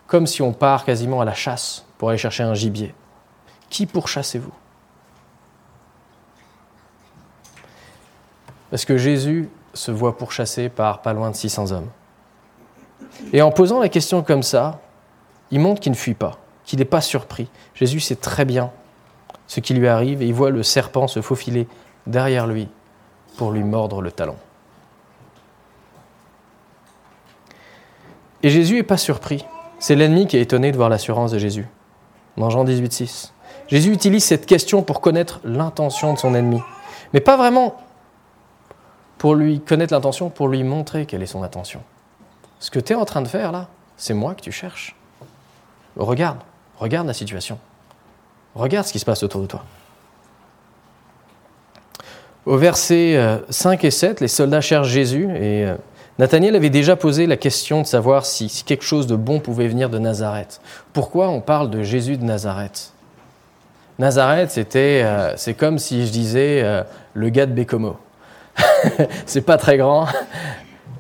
comme 0.09 0.27
si 0.27 0.43
on 0.43 0.53
part 0.53 0.85
quasiment 0.85 1.21
à 1.21 1.25
la 1.25 1.35
chasse 1.35 1.85
pour 1.99 2.09
aller 2.09 2.19
chercher 2.19 2.43
un 2.43 2.55
gibier. 2.55 2.95
Qui 3.71 3.87
pourchassez-vous 3.87 4.53
Parce 8.71 8.85
que 8.85 8.97
Jésus 8.97 9.49
se 9.75 9.91
voit 9.91 10.17
pourchassé 10.17 10.71
par 10.71 11.03
pas 11.03 11.13
loin 11.13 11.31
de 11.31 11.37
600 11.37 11.73
hommes. 11.73 11.89
Et 13.33 13.43
en 13.43 13.51
posant 13.51 13.81
la 13.81 13.89
question 13.89 14.23
comme 14.23 14.43
ça, 14.43 14.81
il 15.51 15.61
montre 15.61 15.81
qu'il 15.81 15.93
ne 15.93 15.97
fuit 15.97 16.15
pas, 16.15 16.39
qu'il 16.65 16.79
n'est 16.79 16.85
pas 16.85 17.01
surpris. 17.01 17.49
Jésus 17.75 18.01
sait 18.01 18.17
très 18.17 18.45
bien 18.45 18.71
ce 19.47 19.61
qui 19.61 19.75
lui 19.75 19.89
arrive 19.89 20.23
et 20.23 20.27
il 20.27 20.35
voit 20.35 20.51
le 20.51 20.63
serpent 20.63 21.07
se 21.07 21.21
faufiler 21.21 21.69
derrière 22.07 22.47
lui 22.47 22.69
pour 23.37 23.53
lui 23.53 23.63
mordre 23.63 24.01
le 24.01 24.11
talon. 24.11 24.37
Et 28.43 28.51
Jésus 28.51 28.77
n'est 28.77 28.83
pas 28.83 28.97
surpris. 28.97 29.45
C'est 29.79 29.95
l'ennemi 29.95 30.27
qui 30.27 30.37
est 30.37 30.43
étonné 30.43 30.73
de 30.73 30.77
voir 30.77 30.89
l'assurance 30.89 31.31
de 31.31 31.39
Jésus. 31.39 31.67
Dans 32.37 32.51
Jean 32.51 32.65
18, 32.65 32.93
6. 32.93 33.33
Jésus 33.69 33.93
utilise 33.93 34.25
cette 34.25 34.47
question 34.47 34.83
pour 34.83 35.01
connaître 35.01 35.41
l'intention 35.45 36.15
de 36.15 36.19
son 36.19 36.35
ennemi. 36.35 36.61
Mais 37.13 37.21
pas 37.21 37.37
vraiment 37.37 37.77
pour 39.19 39.35
lui 39.35 39.61
connaître 39.61 39.93
l'intention, 39.93 40.31
pour 40.31 40.49
lui 40.49 40.63
montrer 40.63 41.07
quelle 41.07 41.23
est 41.23 41.27
son 41.27 41.43
intention. 41.43 41.83
Ce 42.61 42.71
que 42.71 42.81
tu 42.81 42.93
es 42.93 42.97
en 42.97 43.05
train 43.05 43.23
de 43.23 43.29
faire 43.29 43.53
là, 43.53 43.69
c'est 43.97 44.15
moi 44.15 44.35
que 44.35 44.41
tu 44.41 44.53
cherches. 44.53 44.97
Regarde, 45.97 46.39
regarde 46.79 47.07
la 47.07 47.15
situation. 47.15 47.59
Regarde 48.55 48.87
ce 48.87 48.93
qui 48.93 48.99
se 48.99 49.05
passe 49.05 49.23
autour 49.23 49.43
de 49.43 49.47
toi. 49.47 49.65
Au 52.47 52.57
verset 52.57 53.41
5 53.51 53.85
euh, 53.85 53.87
et 53.87 53.91
7, 53.91 54.21
les 54.21 54.29
soldats 54.29 54.61
cherchent 54.61 54.89
Jésus 54.89 55.25
et 55.25 55.67
euh, 55.67 55.77
Nathaniel 56.19 56.57
avait 56.57 56.71
déjà 56.71 56.97
posé 56.97 57.27
la 57.27 57.37
question 57.37 57.83
de 57.83 57.87
savoir 57.87 58.27
si, 58.27 58.65
quelque 58.67 58.85
chose 58.85 59.07
de 59.07 59.15
bon 59.15 59.39
pouvait 59.39 59.69
venir 59.69 59.89
de 59.89 59.99
Nazareth. 60.01 60.61
Pourquoi 60.93 61.29
on 61.29 61.41
parle 61.41 61.71
de 61.71 61.83
Jésus 61.85 62.17
de 62.17 62.25
Nazareth? 62.25 62.93
Nazareth, 64.01 64.51
c'était, 64.51 65.03
euh, 65.05 65.37
c'est 65.37 65.55
comme 65.55 65.79
si 65.79 66.07
je 66.07 66.11
disais 66.11 66.61
euh, 66.65 66.83
le 67.15 67.29
gars 67.29 67.47
de 67.47 67.53
Bécomo. 67.53 67.97
c'est 69.27 69.43
pas 69.43 69.59
très 69.59 69.77
grand. 69.77 70.09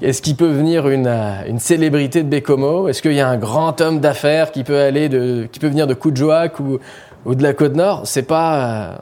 Est-ce 0.00 0.22
qu'il 0.22 0.36
peut 0.36 0.50
venir 0.50 0.88
une, 0.88 1.08
une 1.48 1.58
célébrité 1.58 2.22
de 2.22 2.28
Bécomo? 2.28 2.88
Est-ce 2.88 3.02
qu'il 3.02 3.14
y 3.14 3.20
a 3.20 3.28
un 3.28 3.38
grand 3.38 3.80
homme 3.80 3.98
d'affaires 3.98 4.52
qui 4.52 4.62
peut 4.62 4.78
aller 4.80 5.08
de, 5.08 5.48
qui 5.50 5.58
peut 5.58 5.66
venir 5.66 5.88
de 5.88 5.94
Coudjouac 5.94 6.60
ou, 6.60 6.78
ou 7.24 7.34
de 7.34 7.42
la 7.42 7.54
Côte 7.54 7.74
Nord 7.74 8.02
C'est 8.04 8.22
pas, 8.22 9.00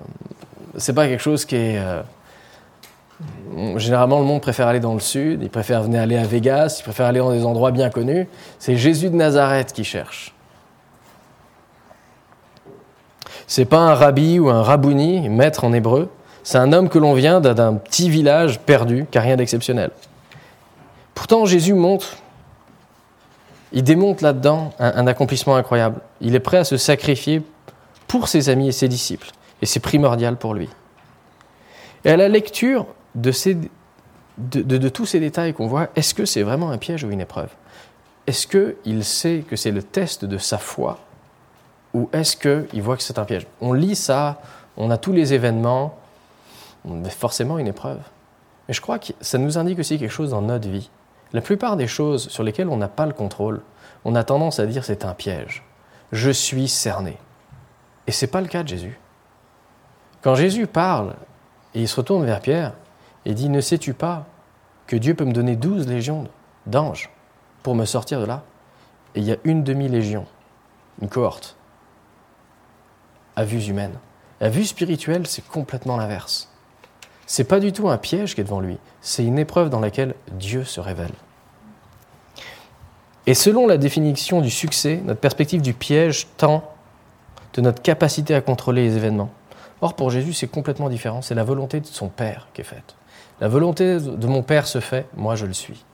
c'est 0.78 0.94
pas 0.94 1.08
quelque 1.08 1.22
chose 1.22 1.44
qui 1.44 1.56
est. 1.56 1.80
généralement, 3.76 4.18
le 4.18 4.24
monde 4.24 4.40
préfère 4.40 4.68
aller 4.68 4.80
dans 4.80 4.94
le 4.94 5.00
sud. 5.00 5.42
Il 5.42 5.50
préfère 5.50 5.82
venir 5.82 6.00
aller 6.00 6.16
à 6.16 6.24
Vegas. 6.24 6.76
Il 6.80 6.82
préfère 6.82 7.06
aller 7.06 7.20
dans 7.20 7.32
des 7.32 7.44
endroits 7.44 7.70
bien 7.70 7.90
connus. 7.90 8.28
C'est 8.58 8.76
Jésus 8.76 9.10
de 9.10 9.16
Nazareth 9.16 9.72
qui 9.72 9.84
cherche. 9.84 10.34
C'est 13.46 13.64
pas 13.64 13.78
un 13.78 13.94
rabbi 13.94 14.38
ou 14.38 14.50
un 14.50 14.62
rabouni, 14.62 15.28
maître 15.28 15.64
en 15.64 15.72
hébreu. 15.72 16.10
C'est 16.42 16.58
un 16.58 16.72
homme 16.72 16.88
que 16.88 16.98
l'on 16.98 17.14
vient 17.14 17.40
d'un 17.40 17.74
petit 17.74 18.10
village 18.10 18.60
perdu, 18.60 19.06
qui 19.10 19.18
n'a 19.18 19.24
rien 19.24 19.36
d'exceptionnel. 19.36 19.90
Pourtant, 21.14 21.44
Jésus 21.44 21.74
montre, 21.74 22.16
il 23.72 23.82
démontre 23.82 24.22
là-dedans 24.22 24.72
un, 24.78 25.06
accomplissement 25.06 25.56
incroyable. 25.56 26.00
Il 26.20 26.34
est 26.34 26.40
prêt 26.40 26.58
à 26.58 26.64
se 26.64 26.76
sacrifier 26.76 27.42
pour 28.06 28.28
ses 28.28 28.48
amis 28.48 28.68
et 28.68 28.72
ses 28.72 28.88
disciples. 28.88 29.30
Et 29.62 29.66
c'est 29.66 29.80
primordial 29.80 30.36
pour 30.36 30.54
lui. 30.54 30.68
Et 32.04 32.10
à 32.10 32.16
la 32.16 32.28
lecture 32.28 32.86
de, 33.16 34.88
tous 34.88 35.06
ces 35.06 35.20
détails 35.20 35.54
qu'on 35.54 35.66
voit, 35.66 35.88
est-ce 35.96 36.14
que 36.14 36.24
c'est 36.24 36.42
vraiment 36.42 36.70
un 36.70 36.78
piège 36.78 37.04
ou 37.04 37.10
une 37.10 37.20
épreuve? 37.20 37.50
Est-ce 38.26 38.46
qu'il 38.46 39.04
sait 39.04 39.44
que 39.48 39.56
c'est 39.56 39.70
le 39.70 39.82
test 39.82 40.24
de 40.24 40.38
sa 40.38 40.58
foi 40.58 40.98
ou 41.94 42.10
est-ce 42.12 42.36
qu'il 42.36 42.82
voit 42.82 42.96
que 42.96 43.02
c'est 43.02 43.18
un 43.18 43.24
piège? 43.24 43.46
On 43.60 43.72
lit 43.72 43.96
ça, 43.96 44.40
on 44.76 44.90
a 44.90 44.98
tous 44.98 45.12
les 45.12 45.32
événements, 45.32 45.98
on 46.84 47.02
a 47.04 47.08
forcément 47.08 47.58
une 47.58 47.68
épreuve. 47.68 48.00
Mais 48.68 48.74
je 48.74 48.80
crois 48.80 48.98
que 48.98 49.12
ça 49.20 49.38
nous 49.38 49.56
indique 49.56 49.78
aussi 49.78 49.98
quelque 49.98 50.10
chose 50.10 50.30
dans 50.30 50.42
notre 50.42 50.68
vie. 50.68 50.90
La 51.32 51.40
plupart 51.40 51.76
des 51.76 51.86
choses 51.86 52.28
sur 52.28 52.42
lesquelles 52.42 52.68
on 52.68 52.76
n'a 52.76 52.88
pas 52.88 53.06
le 53.06 53.12
contrôle, 53.12 53.62
on 54.04 54.14
a 54.14 54.24
tendance 54.24 54.60
à 54.60 54.66
dire 54.66 54.84
c'est 54.84 55.04
un 55.04 55.14
piège. 55.14 55.64
Je 56.12 56.30
suis 56.30 56.68
cerné. 56.68 57.16
Et 58.06 58.12
ce 58.12 58.24
n'est 58.24 58.30
pas 58.30 58.40
le 58.40 58.48
cas 58.48 58.62
de 58.62 58.68
Jésus. 58.68 58.98
Quand 60.20 60.34
Jésus 60.34 60.66
parle 60.66 61.14
et 61.74 61.82
il 61.82 61.88
se 61.88 61.96
retourne 61.96 62.24
vers 62.24 62.40
Pierre 62.40 62.72
et 63.26 63.34
dit 63.34 63.50
Ne 63.50 63.60
sais-tu 63.60 63.92
pas 63.92 64.24
que 64.86 64.96
Dieu 64.96 65.14
peut 65.14 65.26
me 65.26 65.32
donner 65.32 65.56
douze 65.56 65.86
légions 65.86 66.28
d'anges 66.64 67.10
pour 67.62 67.74
me 67.74 67.84
sortir 67.84 68.20
de 68.20 68.24
là? 68.24 68.44
Et 69.14 69.20
il 69.20 69.26
y 69.26 69.32
a 69.32 69.36
une 69.44 69.62
demi-légion, 69.62 70.24
une 71.02 71.08
cohorte, 71.08 71.56
à 73.34 73.44
vue 73.44 73.64
humaine. 73.64 73.98
La 74.40 74.48
vue 74.48 74.64
spirituelle, 74.64 75.26
c'est 75.26 75.46
complètement 75.46 75.96
l'inverse. 75.96 76.50
C'est 77.26 77.44
pas 77.44 77.60
du 77.60 77.72
tout 77.72 77.88
un 77.88 77.98
piège 77.98 78.34
qui 78.34 78.40
est 78.40 78.44
devant 78.44 78.60
lui, 78.60 78.78
c'est 79.00 79.24
une 79.24 79.38
épreuve 79.38 79.68
dans 79.68 79.80
laquelle 79.80 80.14
Dieu 80.32 80.64
se 80.64 80.80
révèle. 80.80 81.12
Et 83.26 83.34
selon 83.34 83.66
la 83.66 83.76
définition 83.76 84.40
du 84.40 84.50
succès, 84.50 85.02
notre 85.04 85.20
perspective 85.20 85.60
du 85.60 85.74
piège 85.74 86.28
tend 86.36 86.70
de 87.54 87.60
notre 87.60 87.82
capacité 87.82 88.34
à 88.36 88.40
contrôler 88.40 88.84
les 88.84 88.96
événements. 88.96 89.30
Or, 89.80 89.94
pour 89.94 90.10
Jésus, 90.10 90.32
c'est 90.32 90.46
complètement 90.46 90.88
différent. 90.88 91.22
C'est 91.22 91.34
la 91.34 91.42
volonté 91.42 91.80
de 91.80 91.86
son 91.86 92.08
Père 92.08 92.48
qui 92.54 92.60
est 92.60 92.64
faite. 92.64 92.95
La 93.40 93.48
volonté 93.48 94.00
de 94.00 94.26
mon 94.26 94.42
Père 94.42 94.66
se 94.66 94.80
fait, 94.80 95.06
moi 95.16 95.36
je 95.36 95.46
le 95.46 95.52
suis. 95.52 95.84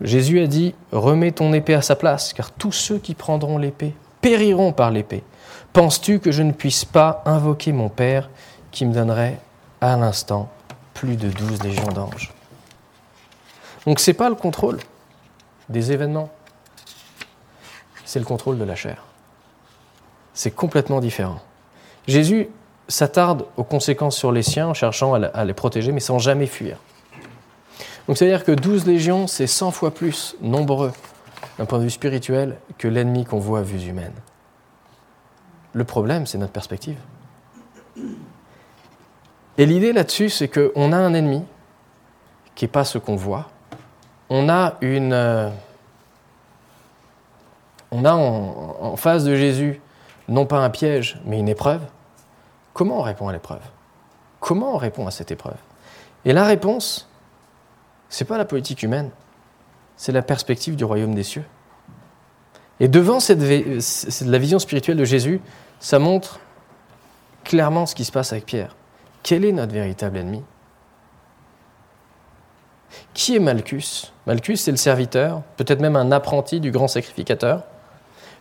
Jésus 0.00 0.40
a 0.40 0.46
dit, 0.46 0.74
remets 0.92 1.32
ton 1.32 1.52
épée 1.52 1.74
à 1.74 1.82
sa 1.82 1.96
place, 1.96 2.32
car 2.32 2.50
tous 2.50 2.72
ceux 2.72 2.98
qui 2.98 3.14
prendront 3.14 3.58
l'épée 3.58 3.94
périront 4.20 4.72
par 4.72 4.90
l'épée. 4.90 5.22
Penses-tu 5.72 6.18
que 6.18 6.32
je 6.32 6.42
ne 6.42 6.52
puisse 6.52 6.84
pas 6.84 7.22
invoquer 7.26 7.72
mon 7.72 7.88
Père 7.88 8.30
qui 8.70 8.86
me 8.86 8.92
donnerait 8.92 9.38
à 9.80 9.96
l'instant 9.96 10.48
plus 10.94 11.16
de 11.16 11.28
douze 11.28 11.62
légions 11.62 11.88
d'anges? 11.88 12.32
Donc 13.86 14.00
ce 14.00 14.10
n'est 14.10 14.14
pas 14.14 14.28
le 14.28 14.34
contrôle 14.34 14.78
des 15.68 15.92
événements, 15.92 16.30
c'est 18.04 18.18
le 18.18 18.24
contrôle 18.24 18.58
de 18.58 18.64
la 18.64 18.74
chair. 18.74 19.04
C'est 20.32 20.50
complètement 20.50 21.00
différent. 21.00 21.40
Jésus 22.06 22.48
s'attarde 22.88 23.46
aux 23.56 23.64
conséquences 23.64 24.16
sur 24.16 24.32
les 24.32 24.42
siens 24.42 24.68
en 24.68 24.74
cherchant 24.74 25.14
à 25.14 25.44
les 25.44 25.54
protéger, 25.54 25.92
mais 25.92 26.00
sans 26.00 26.18
jamais 26.18 26.46
fuir. 26.46 26.78
Donc 28.06 28.18
c'est-à-dire 28.18 28.44
que 28.44 28.52
douze 28.52 28.86
légions, 28.86 29.26
c'est 29.26 29.46
100 29.46 29.70
fois 29.70 29.90
plus 29.92 30.36
nombreux 30.40 30.92
d'un 31.58 31.64
point 31.64 31.78
de 31.78 31.84
vue 31.84 31.90
spirituel 31.90 32.56
que 32.78 32.88
l'ennemi 32.88 33.24
qu'on 33.24 33.38
voit 33.38 33.60
à 33.60 33.62
vue 33.62 33.80
humaine. 33.88 34.12
Le 35.72 35.84
problème, 35.84 36.26
c'est 36.26 36.38
notre 36.38 36.52
perspective. 36.52 36.98
Et 39.56 39.66
l'idée 39.66 39.92
là-dessus, 39.92 40.30
c'est 40.30 40.48
qu'on 40.48 40.92
a 40.92 40.96
un 40.96 41.14
ennemi 41.14 41.42
qui 42.54 42.64
n'est 42.64 42.70
pas 42.70 42.84
ce 42.84 42.98
qu'on 42.98 43.16
voit. 43.16 43.48
On 44.28 44.48
a 44.48 44.74
une. 44.80 45.12
Euh, 45.12 45.50
on 47.90 48.04
a 48.04 48.12
en, 48.12 48.96
face 48.96 49.24
de 49.24 49.36
Jésus 49.36 49.80
non 50.28 50.46
pas 50.46 50.58
un 50.58 50.70
piège, 50.70 51.20
mais 51.24 51.38
une 51.38 51.48
épreuve. 51.48 51.82
Comment 52.74 52.98
on 52.98 53.02
répond 53.02 53.28
à 53.28 53.32
l'épreuve? 53.32 53.62
Comment 54.40 54.74
on 54.74 54.76
répond 54.76 55.06
à 55.06 55.10
cette 55.10 55.30
épreuve? 55.30 55.56
Et 56.26 56.32
la 56.32 56.44
réponse, 56.44 57.08
c'est 58.10 58.24
pas 58.26 58.36
la 58.36 58.44
politique 58.44 58.82
humaine, 58.82 59.10
c'est 59.96 60.12
la 60.12 60.22
perspective 60.22 60.76
du 60.76 60.84
royaume 60.84 61.14
des 61.14 61.22
cieux. 61.22 61.44
Et 62.80 62.88
devant 62.88 63.20
cette, 63.20 63.40
la 63.40 64.38
vision 64.38 64.58
spirituelle 64.58 64.96
de 64.96 65.04
Jésus, 65.04 65.40
ça 65.78 65.98
montre 65.98 66.40
clairement 67.44 67.86
ce 67.86 67.94
qui 67.94 68.04
se 68.04 68.12
passe 68.12 68.32
avec 68.32 68.46
Pierre. 68.46 68.74
Quel 69.22 69.44
est 69.44 69.52
notre 69.52 69.72
véritable 69.72 70.18
ennemi? 70.18 70.42
Qui 73.12 73.36
est 73.36 73.40
Malchus? 73.40 74.12
Malchus, 74.26 74.56
c'est 74.56 74.70
le 74.70 74.76
serviteur, 74.76 75.42
peut-être 75.56 75.80
même 75.80 75.96
un 75.96 76.10
apprenti 76.10 76.60
du 76.60 76.72
grand 76.72 76.88
sacrificateur, 76.88 77.62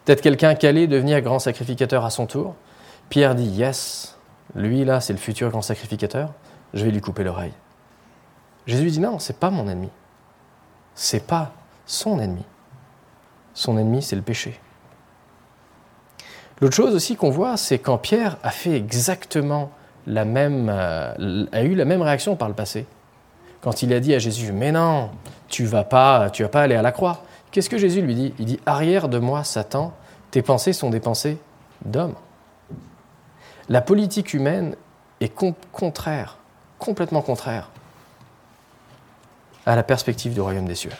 peut-être 0.04 0.22
quelqu'un 0.22 0.56
qui 0.56 0.65
allait 0.65 0.88
devenir 0.88 1.22
grand 1.22 1.39
sacrificateur 1.39 2.04
à 2.04 2.10
son 2.10 2.26
tour. 2.26 2.56
Pierre 3.10 3.36
dit 3.36 3.46
Yes, 3.46 4.17
lui 4.56 4.86
là, 4.86 5.02
c'est 5.02 5.13
le 5.13 5.20
futur 5.20 5.50
grand 5.50 5.62
sacrificateur, 5.62 6.32
je 6.74 6.86
vais 6.86 6.92
lui 6.92 7.02
couper 7.02 7.24
l'oreille. 7.24 7.54
Jésus 8.66 8.92
dit 8.92 9.00
Non, 9.00 9.20
c'est 9.20 9.39
pas 9.39 9.50
mon 9.50 9.68
ennemi. 9.68 9.89
C'est 10.96 11.26
pas 11.26 11.52
son 11.86 12.20
ennemi. 12.20 12.46
Son 13.54 13.78
ennemi, 13.78 14.02
c'est 14.02 14.16
le 14.16 14.22
péché. 14.22 14.60
L'autre 16.62 16.76
chose 16.76 16.96
aussi 16.96 17.16
qu'on 17.16 17.30
voit, 17.30 17.58
c'est 17.58 17.80
quand 17.80 17.98
Pierre 17.98 18.38
a 18.44 18.52
fait 18.52 18.76
exactement 18.76 19.72
la 20.08 20.26
même, 20.26 20.70
euh, 20.70 21.46
a 21.52 21.63
eu 21.63 21.76
la 21.76 21.86
même 21.86 22.02
réaction 22.02 22.36
par 22.36 22.48
le 22.48 22.54
passé. 22.54 22.86
Quand 23.62 23.82
il 23.82 23.94
a 23.94 24.00
dit 24.00 24.13
à 24.13 24.20
Jésus, 24.20 24.52
mais 24.52 24.72
non, 24.72 25.10
tu 25.48 25.66
vas 25.66 25.84
pas, 25.84 26.30
tu 26.30 26.44
vas 26.44 26.50
pas 26.50 26.62
aller 26.62 26.76
à 26.76 26.82
la 26.82 26.92
croix. 26.92 27.24
Qu'est-ce 27.52 27.70
que 27.70 27.78
Jésus 27.78 28.02
lui 28.02 28.16
dit? 28.16 28.34
Il 28.39 28.46
dit, 28.46 28.60
arrière 28.66 29.10
de 29.10 29.20
moi, 29.20 29.44
Satan, 29.44 29.94
tes 30.32 30.42
pensées 30.42 30.74
sont 30.74 30.89
des 30.89 31.00
pensées 31.00 31.38
d'homme. 31.86 32.16
La 33.69 33.82
politique 33.82 34.34
humaine 34.34 34.76
est 35.21 35.34
contraire, 35.71 36.38
complètement 36.80 37.21
contraire 37.21 37.69
à 39.65 39.76
la 39.76 39.84
perspective 39.84 40.34
du 40.34 40.41
royaume 40.41 40.65
des 40.65 40.76
cieux. 40.76 40.91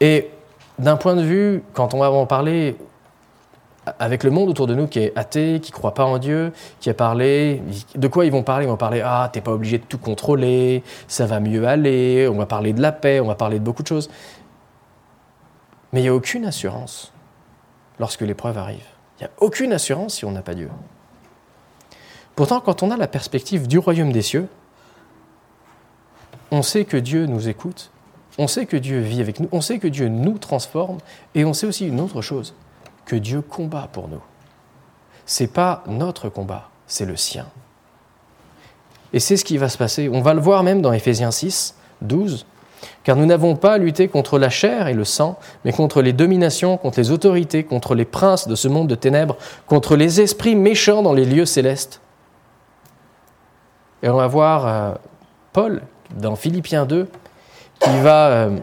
Et 0.00 0.30
d'un 0.78 0.96
point 0.96 1.16
de 1.16 1.22
vue, 1.22 1.62
quand 1.72 1.94
on 1.94 1.98
va 1.98 2.10
en 2.10 2.26
parler 2.26 2.76
avec 3.98 4.22
le 4.22 4.30
monde 4.30 4.48
autour 4.48 4.66
de 4.66 4.74
nous 4.74 4.86
qui 4.86 5.00
est 5.00 5.12
athée, 5.16 5.60
qui 5.60 5.72
ne 5.72 5.76
croit 5.76 5.94
pas 5.94 6.04
en 6.04 6.18
Dieu, 6.18 6.52
qui 6.78 6.90
a 6.90 6.94
parlé, 6.94 7.62
de 7.94 8.08
quoi 8.08 8.26
ils 8.26 8.32
vont 8.32 8.42
parler? 8.42 8.66
Ils 8.66 8.68
vont 8.68 8.76
parler 8.76 9.00
ah 9.04 9.30
t'es 9.32 9.40
pas 9.40 9.52
obligé 9.52 9.78
de 9.78 9.84
tout 9.84 9.98
contrôler, 9.98 10.82
ça 11.08 11.26
va 11.26 11.40
mieux 11.40 11.66
aller, 11.66 12.28
on 12.28 12.36
va 12.36 12.46
parler 12.46 12.72
de 12.72 12.82
la 12.82 12.92
paix, 12.92 13.18
on 13.20 13.26
va 13.26 13.34
parler 13.34 13.58
de 13.58 13.64
beaucoup 13.64 13.82
de 13.82 13.88
choses. 13.88 14.10
Mais 15.92 16.00
il 16.00 16.02
n'y 16.02 16.08
a 16.08 16.14
aucune 16.14 16.44
assurance 16.44 17.12
lorsque 17.98 18.20
l'épreuve 18.20 18.58
arrive. 18.58 18.84
Il 19.18 19.24
n'y 19.24 19.26
a 19.26 19.30
aucune 19.38 19.72
assurance 19.72 20.14
si 20.14 20.24
on 20.24 20.30
n'a 20.30 20.42
pas 20.42 20.54
Dieu. 20.54 20.68
Pourtant, 22.38 22.60
quand 22.60 22.84
on 22.84 22.92
a 22.92 22.96
la 22.96 23.08
perspective 23.08 23.66
du 23.66 23.78
royaume 23.78 24.12
des 24.12 24.22
cieux, 24.22 24.46
on 26.52 26.62
sait 26.62 26.84
que 26.84 26.96
Dieu 26.96 27.26
nous 27.26 27.48
écoute, 27.48 27.90
on 28.38 28.46
sait 28.46 28.64
que 28.64 28.76
Dieu 28.76 29.00
vit 29.00 29.20
avec 29.20 29.40
nous, 29.40 29.48
on 29.50 29.60
sait 29.60 29.80
que 29.80 29.88
Dieu 29.88 30.06
nous 30.06 30.38
transforme, 30.38 30.98
et 31.34 31.44
on 31.44 31.52
sait 31.52 31.66
aussi 31.66 31.88
une 31.88 31.98
autre 31.98 32.22
chose 32.22 32.54
que 33.06 33.16
Dieu 33.16 33.42
combat 33.42 33.88
pour 33.92 34.06
nous. 34.06 34.22
C'est 35.26 35.52
pas 35.52 35.82
notre 35.88 36.28
combat, 36.28 36.70
c'est 36.86 37.06
le 37.06 37.16
sien. 37.16 37.46
Et 39.12 39.18
c'est 39.18 39.36
ce 39.36 39.44
qui 39.44 39.58
va 39.58 39.68
se 39.68 39.76
passer. 39.76 40.08
On 40.08 40.20
va 40.20 40.32
le 40.32 40.40
voir 40.40 40.62
même 40.62 40.80
dans 40.80 40.92
Éphésiens 40.92 41.32
6, 41.32 41.74
12. 42.02 42.46
Car 43.02 43.16
nous 43.16 43.26
n'avons 43.26 43.56
pas 43.56 43.72
à 43.72 43.78
lutter 43.78 44.06
contre 44.06 44.38
la 44.38 44.48
chair 44.48 44.86
et 44.86 44.94
le 44.94 45.04
sang, 45.04 45.40
mais 45.64 45.72
contre 45.72 46.02
les 46.02 46.12
dominations, 46.12 46.76
contre 46.76 47.00
les 47.00 47.10
autorités, 47.10 47.64
contre 47.64 47.96
les 47.96 48.04
princes 48.04 48.46
de 48.46 48.54
ce 48.54 48.68
monde 48.68 48.86
de 48.86 48.94
ténèbres, 48.94 49.36
contre 49.66 49.96
les 49.96 50.20
esprits 50.20 50.54
méchants 50.54 51.02
dans 51.02 51.14
les 51.14 51.24
lieux 51.24 51.44
célestes. 51.44 52.00
Et 54.02 54.08
on 54.08 54.16
va 54.16 54.26
voir 54.26 54.66
euh, 54.66 54.94
Paul 55.52 55.82
dans 56.16 56.36
Philippiens 56.36 56.86
2 56.86 57.08
qui 57.80 57.98
va, 58.00 58.28
euh, 58.28 58.56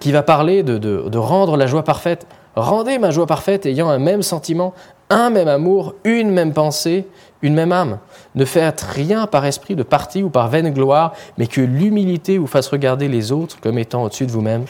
qui 0.00 0.12
va 0.12 0.22
parler 0.22 0.62
de, 0.62 0.78
de 0.78 1.18
rendre 1.18 1.56
la 1.56 1.66
joie 1.66 1.82
parfaite 1.84 2.26
Rendez 2.56 2.98
ma 2.98 3.10
joie 3.10 3.26
parfaite 3.26 3.66
ayant 3.66 3.90
un 3.90 3.98
même 3.98 4.22
sentiment, 4.22 4.72
un 5.10 5.28
même 5.28 5.46
amour, 5.46 5.94
une 6.04 6.30
même 6.30 6.54
pensée, 6.54 7.06
une 7.42 7.52
même 7.52 7.70
âme. 7.70 7.98
Ne 8.34 8.46
faites 8.46 8.80
rien 8.80 9.26
par 9.26 9.44
esprit 9.44 9.76
de 9.76 9.82
parti 9.82 10.22
ou 10.22 10.30
par 10.30 10.48
vaine 10.48 10.72
gloire, 10.72 11.12
mais 11.36 11.48
que 11.48 11.60
l'humilité 11.60 12.38
vous 12.38 12.46
fasse 12.46 12.68
regarder 12.68 13.08
les 13.08 13.30
autres 13.30 13.60
comme 13.60 13.78
étant 13.78 14.04
au-dessus 14.04 14.24
de 14.24 14.32
vous-même. 14.32 14.64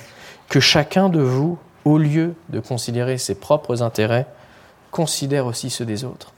Que 0.49 0.59
chacun 0.59 1.09
de 1.09 1.21
vous, 1.21 1.59
au 1.85 1.97
lieu 1.97 2.35
de 2.49 2.59
considérer 2.59 3.19
ses 3.19 3.37
propres 3.37 3.85
intérêts, 3.85 4.27
considère 4.91 5.47
aussi 5.47 5.71
ceux 5.71 5.85
des 5.85 6.05
autres. 6.05 6.33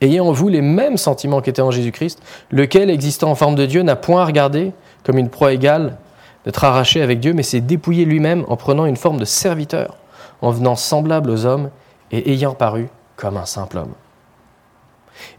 Ayez 0.00 0.20
en 0.20 0.32
vous 0.32 0.48
les 0.48 0.62
mêmes 0.62 0.96
sentiments 0.96 1.40
qu'étaient 1.40 1.62
en 1.62 1.70
Jésus-Christ, 1.70 2.22
lequel, 2.50 2.90
existant 2.90 3.30
en 3.30 3.34
forme 3.34 3.56
de 3.56 3.66
Dieu, 3.66 3.82
n'a 3.82 3.96
point 3.96 4.24
regardé 4.24 4.72
comme 5.04 5.18
une 5.18 5.28
proie 5.28 5.52
égale 5.52 5.98
d'être 6.44 6.62
arraché 6.62 7.02
avec 7.02 7.20
Dieu, 7.20 7.32
mais 7.32 7.42
s'est 7.42 7.60
dépouillé 7.60 8.04
lui-même 8.04 8.44
en 8.48 8.56
prenant 8.56 8.86
une 8.86 8.96
forme 8.96 9.18
de 9.18 9.24
serviteur, 9.24 9.96
en 10.40 10.50
venant 10.50 10.76
semblable 10.76 11.30
aux 11.30 11.46
hommes 11.46 11.70
et 12.12 12.32
ayant 12.32 12.54
paru 12.54 12.88
comme 13.16 13.36
un 13.36 13.46
simple 13.46 13.78
homme. 13.78 13.94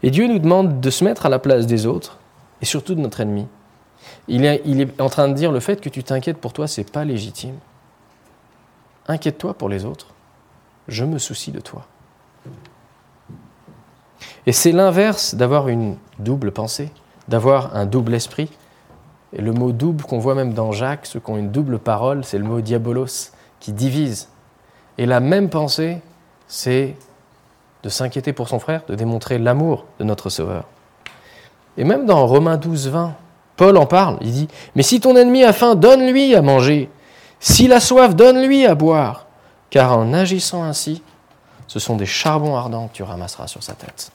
Et 0.02 0.10
Dieu 0.10 0.26
nous 0.26 0.38
demande 0.38 0.80
de 0.80 0.90
se 0.90 1.04
mettre 1.04 1.24
à 1.24 1.30
la 1.30 1.38
place 1.38 1.66
des 1.66 1.86
autres, 1.86 2.18
et 2.60 2.66
surtout 2.66 2.94
de 2.94 3.00
notre 3.00 3.20
ennemi. 3.20 3.46
Il 4.28 4.44
est, 4.44 4.60
il 4.66 4.80
est 4.82 5.00
en 5.00 5.08
train 5.08 5.28
de 5.28 5.34
dire 5.34 5.52
le 5.52 5.60
fait 5.60 5.80
que 5.80 5.88
tu 5.88 6.04
t'inquiètes 6.04 6.38
pour 6.38 6.52
toi, 6.52 6.68
c'est 6.68 6.90
pas 6.90 7.04
légitime. 7.04 7.56
Inquiète-toi 9.08 9.54
pour 9.54 9.70
les 9.70 9.86
autres. 9.86 10.08
Je 10.88 11.04
me 11.04 11.18
soucie 11.18 11.50
de 11.50 11.60
toi. 11.60 11.86
Et 14.46 14.52
c'est 14.52 14.72
l'inverse 14.72 15.34
d'avoir 15.34 15.68
une 15.68 15.96
double 16.18 16.50
pensée, 16.50 16.90
d'avoir 17.28 17.76
un 17.76 17.86
double 17.86 18.14
esprit. 18.14 18.50
Et 19.32 19.42
le 19.42 19.52
mot 19.52 19.72
double 19.72 20.04
qu'on 20.04 20.18
voit 20.18 20.34
même 20.34 20.54
dans 20.54 20.72
Jacques, 20.72 21.06
ceux 21.06 21.20
qui 21.20 21.30
ont 21.30 21.36
une 21.36 21.50
double 21.50 21.78
parole, 21.78 22.24
c'est 22.24 22.38
le 22.38 22.44
mot 22.44 22.60
diabolos, 22.60 23.32
qui 23.60 23.72
divise. 23.72 24.28
Et 24.98 25.06
la 25.06 25.20
même 25.20 25.48
pensée, 25.50 25.98
c'est 26.48 26.96
de 27.82 27.88
s'inquiéter 27.88 28.32
pour 28.32 28.48
son 28.48 28.58
frère, 28.58 28.82
de 28.88 28.94
démontrer 28.94 29.38
l'amour 29.38 29.86
de 29.98 30.04
notre 30.04 30.30
Sauveur. 30.30 30.64
Et 31.76 31.84
même 31.84 32.06
dans 32.06 32.26
Romains 32.26 32.56
12, 32.56 32.88
20, 32.88 33.14
Paul 33.56 33.76
en 33.76 33.86
parle, 33.86 34.18
il 34.20 34.32
dit, 34.32 34.48
Mais 34.74 34.82
si 34.82 35.00
ton 35.00 35.16
ennemi 35.16 35.44
a 35.44 35.52
faim, 35.52 35.74
donne-lui 35.74 36.34
à 36.34 36.42
manger. 36.42 36.90
S'il 37.38 37.72
a 37.72 37.80
soif, 37.80 38.14
donne-lui 38.14 38.66
à 38.66 38.74
boire. 38.74 39.26
Car 39.70 39.96
en 39.96 40.12
agissant 40.12 40.64
ainsi, 40.64 41.02
ce 41.66 41.78
sont 41.78 41.96
des 41.96 42.06
charbons 42.06 42.56
ardents 42.56 42.88
que 42.88 42.94
tu 42.94 43.02
ramasseras 43.02 43.46
sur 43.46 43.62
sa 43.62 43.74
tête. 43.74 44.10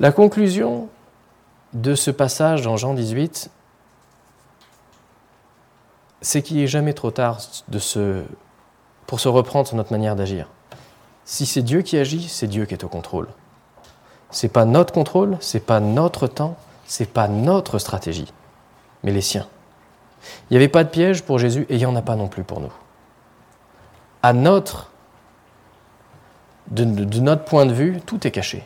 La 0.00 0.12
conclusion 0.12 0.88
de 1.74 1.94
ce 1.94 2.10
passage 2.10 2.62
dans 2.62 2.78
Jean 2.78 2.94
18, 2.94 3.50
c'est 6.22 6.40
qu'il 6.40 6.56
n'est 6.56 6.66
jamais 6.66 6.94
trop 6.94 7.10
tard 7.10 7.38
pour 9.06 9.20
se 9.20 9.28
reprendre 9.28 9.68
sur 9.68 9.76
notre 9.76 9.92
manière 9.92 10.16
d'agir. 10.16 10.48
Si 11.26 11.44
c'est 11.44 11.60
Dieu 11.60 11.82
qui 11.82 11.98
agit, 11.98 12.30
c'est 12.30 12.46
Dieu 12.46 12.64
qui 12.64 12.72
est 12.72 12.82
au 12.82 12.88
contrôle. 12.88 13.28
Ce 14.30 14.46
n'est 14.46 14.50
pas 14.50 14.64
notre 14.64 14.94
contrôle, 14.94 15.36
ce 15.40 15.58
n'est 15.58 15.62
pas 15.62 15.80
notre 15.80 16.26
temps, 16.26 16.56
ce 16.86 17.02
n'est 17.02 17.08
pas 17.08 17.28
notre 17.28 17.78
stratégie, 17.78 18.32
mais 19.02 19.12
les 19.12 19.20
siens. 19.20 19.46
Il 20.48 20.54
n'y 20.54 20.56
avait 20.56 20.68
pas 20.68 20.82
de 20.82 20.88
piège 20.88 21.24
pour 21.24 21.38
Jésus 21.38 21.66
et 21.68 21.74
il 21.74 21.78
n'y 21.78 21.84
en 21.84 21.94
a 21.94 22.00
pas 22.00 22.16
non 22.16 22.28
plus 22.28 22.42
pour 22.42 22.60
nous. 22.60 22.72
À 24.22 24.32
de 24.32 24.38
notre 27.20 27.44
point 27.44 27.66
de 27.66 27.74
vue, 27.74 28.00
tout 28.06 28.26
est 28.26 28.30
caché 28.30 28.64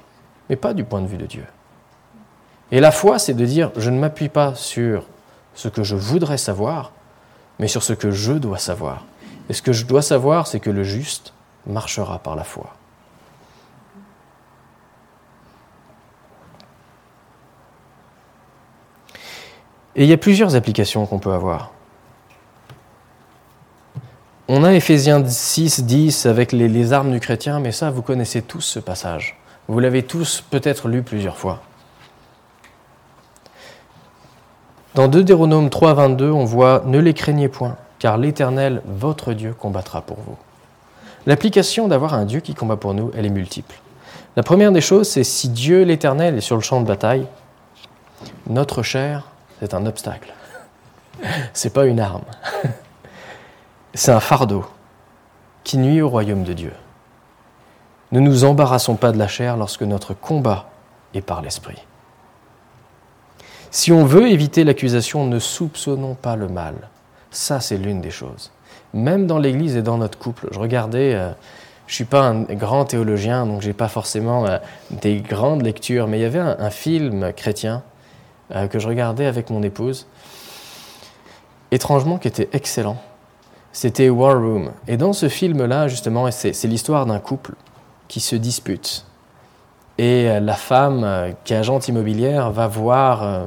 mais 0.49 0.57
pas 0.57 0.75
du 0.75 0.85
point 0.85 1.01
de 1.01 1.07
vue 1.07 1.17
de 1.17 1.27
Dieu. 1.27 1.45
Et 2.71 2.81
la 2.81 2.91
foi, 2.91 3.19
c'est 3.19 3.35
de 3.35 3.45
dire, 3.45 3.71
je 3.77 3.91
ne 3.91 3.99
m'appuie 3.99 4.29
pas 4.29 4.55
sur 4.55 5.05
ce 5.55 5.69
que 5.69 5.83
je 5.83 5.97
voudrais 5.97 6.39
savoir, 6.39 6.93
mais 7.59 7.69
sur 7.69 7.83
ce 7.83 7.93
que 7.93 8.11
je 8.11 8.33
dois 8.33 8.59
savoir. 8.59 9.05
Et 9.49 9.53
ce 9.53 9.63
que 9.63 9.73
je 9.73 9.85
dois 9.85 10.03
savoir, 10.03 10.47
c'est 10.47 10.61
que 10.61 10.71
le 10.71 10.83
juste 10.83 11.33
marchera 11.67 12.19
par 12.19 12.37
la 12.37 12.45
foi. 12.45 12.75
Et 19.97 20.03
il 20.03 20.11
y 20.11 20.13
a 20.13 20.17
plusieurs 20.17 20.57
applications 20.57 21.07
qu'on 21.07 21.21
peut 21.21 21.33
avoir. 21.33 21.71
On 24.49 24.65
a 24.65 24.75
Éphésiens 24.75 25.25
6, 25.25 25.85
10 25.85 26.27
avec 26.27 26.53
les, 26.53 26.69
les 26.69 26.93
armes 26.93 27.13
du 27.13 27.21
chrétien, 27.21 27.61
mais 27.61 27.73
ça, 27.73 27.91
vous 27.91 28.03
connaissez 28.03 28.43
tous 28.43 28.61
ce 28.61 28.81
passage. 28.81 29.39
Vous 29.69 29.81
l'avez 29.81 30.03
tous 30.03 30.43
peut-être 30.51 30.89
lu 30.89 31.03
plusieurs 31.03 31.37
fois. 31.39 31.63
Dans 34.95 35.09
2 35.09 35.21
Deutéronome 35.21 35.71
3, 35.71 35.95
22, 35.95 36.31
on 36.31 36.45
voit 36.45 36.83
Ne 36.87 36.99
les 36.99 37.15
craignez 37.15 37.49
point, 37.49 37.77
car 37.99 38.19
l'Éternel, 38.19 38.83
votre 38.87 39.33
Dieu, 39.33 39.55
combattra 39.55 40.03
pour 40.03 40.19
vous. 40.19 40.37
L'application 41.27 41.89
d'avoir 41.89 42.15
un 42.15 42.27
Dieu 42.27 42.41
qui 42.41 42.55
combat 42.55 42.77
pour 42.77 42.95
nous, 42.95 43.11
elle 43.17 43.27
est 43.27 43.31
multiple. 43.31 43.75
La 44.37 44.43
première 44.43 44.73
des 44.73 44.81
choses, 44.81 45.09
c'est 45.09 45.25
si 45.25 45.49
Dieu 45.49 45.83
l'Éternel 45.83 46.37
est 46.37 46.43
sur 46.43 46.57
le 46.57 46.63
champ 46.63 46.81
de 46.81 46.87
bataille, 46.87 47.27
notre 48.47 48.83
chair, 48.83 49.29
c'est 49.61 49.75
un 49.75 49.87
obstacle. 49.87 50.33
C'est 51.55 51.73
pas 51.73 51.87
une 51.87 52.01
arme. 52.01 52.25
C'est 53.95 54.11
un 54.11 54.21
fardeau 54.21 54.65
qui 55.63 55.79
nuit 55.79 56.03
au 56.03 56.09
royaume 56.09 56.43
de 56.43 56.53
Dieu. 56.53 56.73
Ne 58.15 58.21
nous 58.21 58.45
embarrassons 58.45 58.95
pas 58.95 59.11
de 59.11 59.19
la 59.19 59.27
chair 59.27 59.57
lorsque 59.57 59.83
notre 59.83 60.15
combat 60.15 60.67
est 61.15 61.21
par 61.21 61.43
l'esprit. 61.43 61.83
Si 63.73 63.91
on 63.91 64.05
veut 64.05 64.29
éviter 64.29 64.63
l'accusation, 64.63 65.27
ne 65.27 65.41
soupçonnons 65.41 66.15
pas 66.15 66.37
le 66.37 66.47
mal. 66.47 66.77
Ça, 67.33 67.59
c'est 67.59 67.77
l'une 67.77 68.01
des 68.01 68.13
choses. 68.13 68.53
Même 68.93 69.27
dans 69.27 69.41
l'Église 69.41 69.77
et 69.77 69.83
dans 69.83 69.99
notre 69.99 70.17
couple, 70.17 70.47
je 70.53 70.61
regardais, 70.61 71.13
euh, 71.17 71.31
je 71.89 71.93
ne 71.93 71.95
suis 71.97 72.05
pas 72.05 72.29
un 72.29 72.43
grand 72.43 72.85
théologien, 72.85 73.47
donc 73.47 73.63
je 73.63 73.67
n'ai 73.67 73.73
pas 73.73 73.89
forcément 73.89 74.47
euh, 74.47 74.59
des 74.93 75.17
grandes 75.17 75.63
lectures, 75.63 76.07
mais 76.07 76.21
il 76.21 76.23
y 76.23 76.25
avait 76.25 76.39
un, 76.39 76.71
film 76.71 77.33
chrétien 77.33 77.83
euh, 78.55 78.69
que 78.69 78.79
je 78.79 78.87
regardais 78.87 79.27
avec 79.27 79.51
mon 79.51 79.65
épouse, 79.65 80.07
étrangement 81.73 82.19
qui 82.19 82.29
était 82.29 82.49
excellent. 82.53 82.99
C'était 83.73 84.09
War 84.09 84.37
Room. 84.37 84.71
Et 84.87 84.97
dans 84.97 85.13
ce 85.13 85.29
film-là, 85.29 85.89
justement, 85.89 86.31
c'est 86.31 86.63
l'histoire 86.69 87.07
d'un 87.07 87.19
couple 87.19 87.55
qui 88.09 88.21
se 88.21 88.37
disputent. 88.37 89.07
Et 89.99 90.29
euh, 90.29 90.41
la 90.41 90.55
femme 90.55 91.05
euh, 91.05 91.33
qui 91.45 91.55
est 91.55 91.57
agente 91.57 91.87
immobilière 91.89 92.51
va 92.51 92.67
voir 92.67 93.23
euh, 93.23 93.47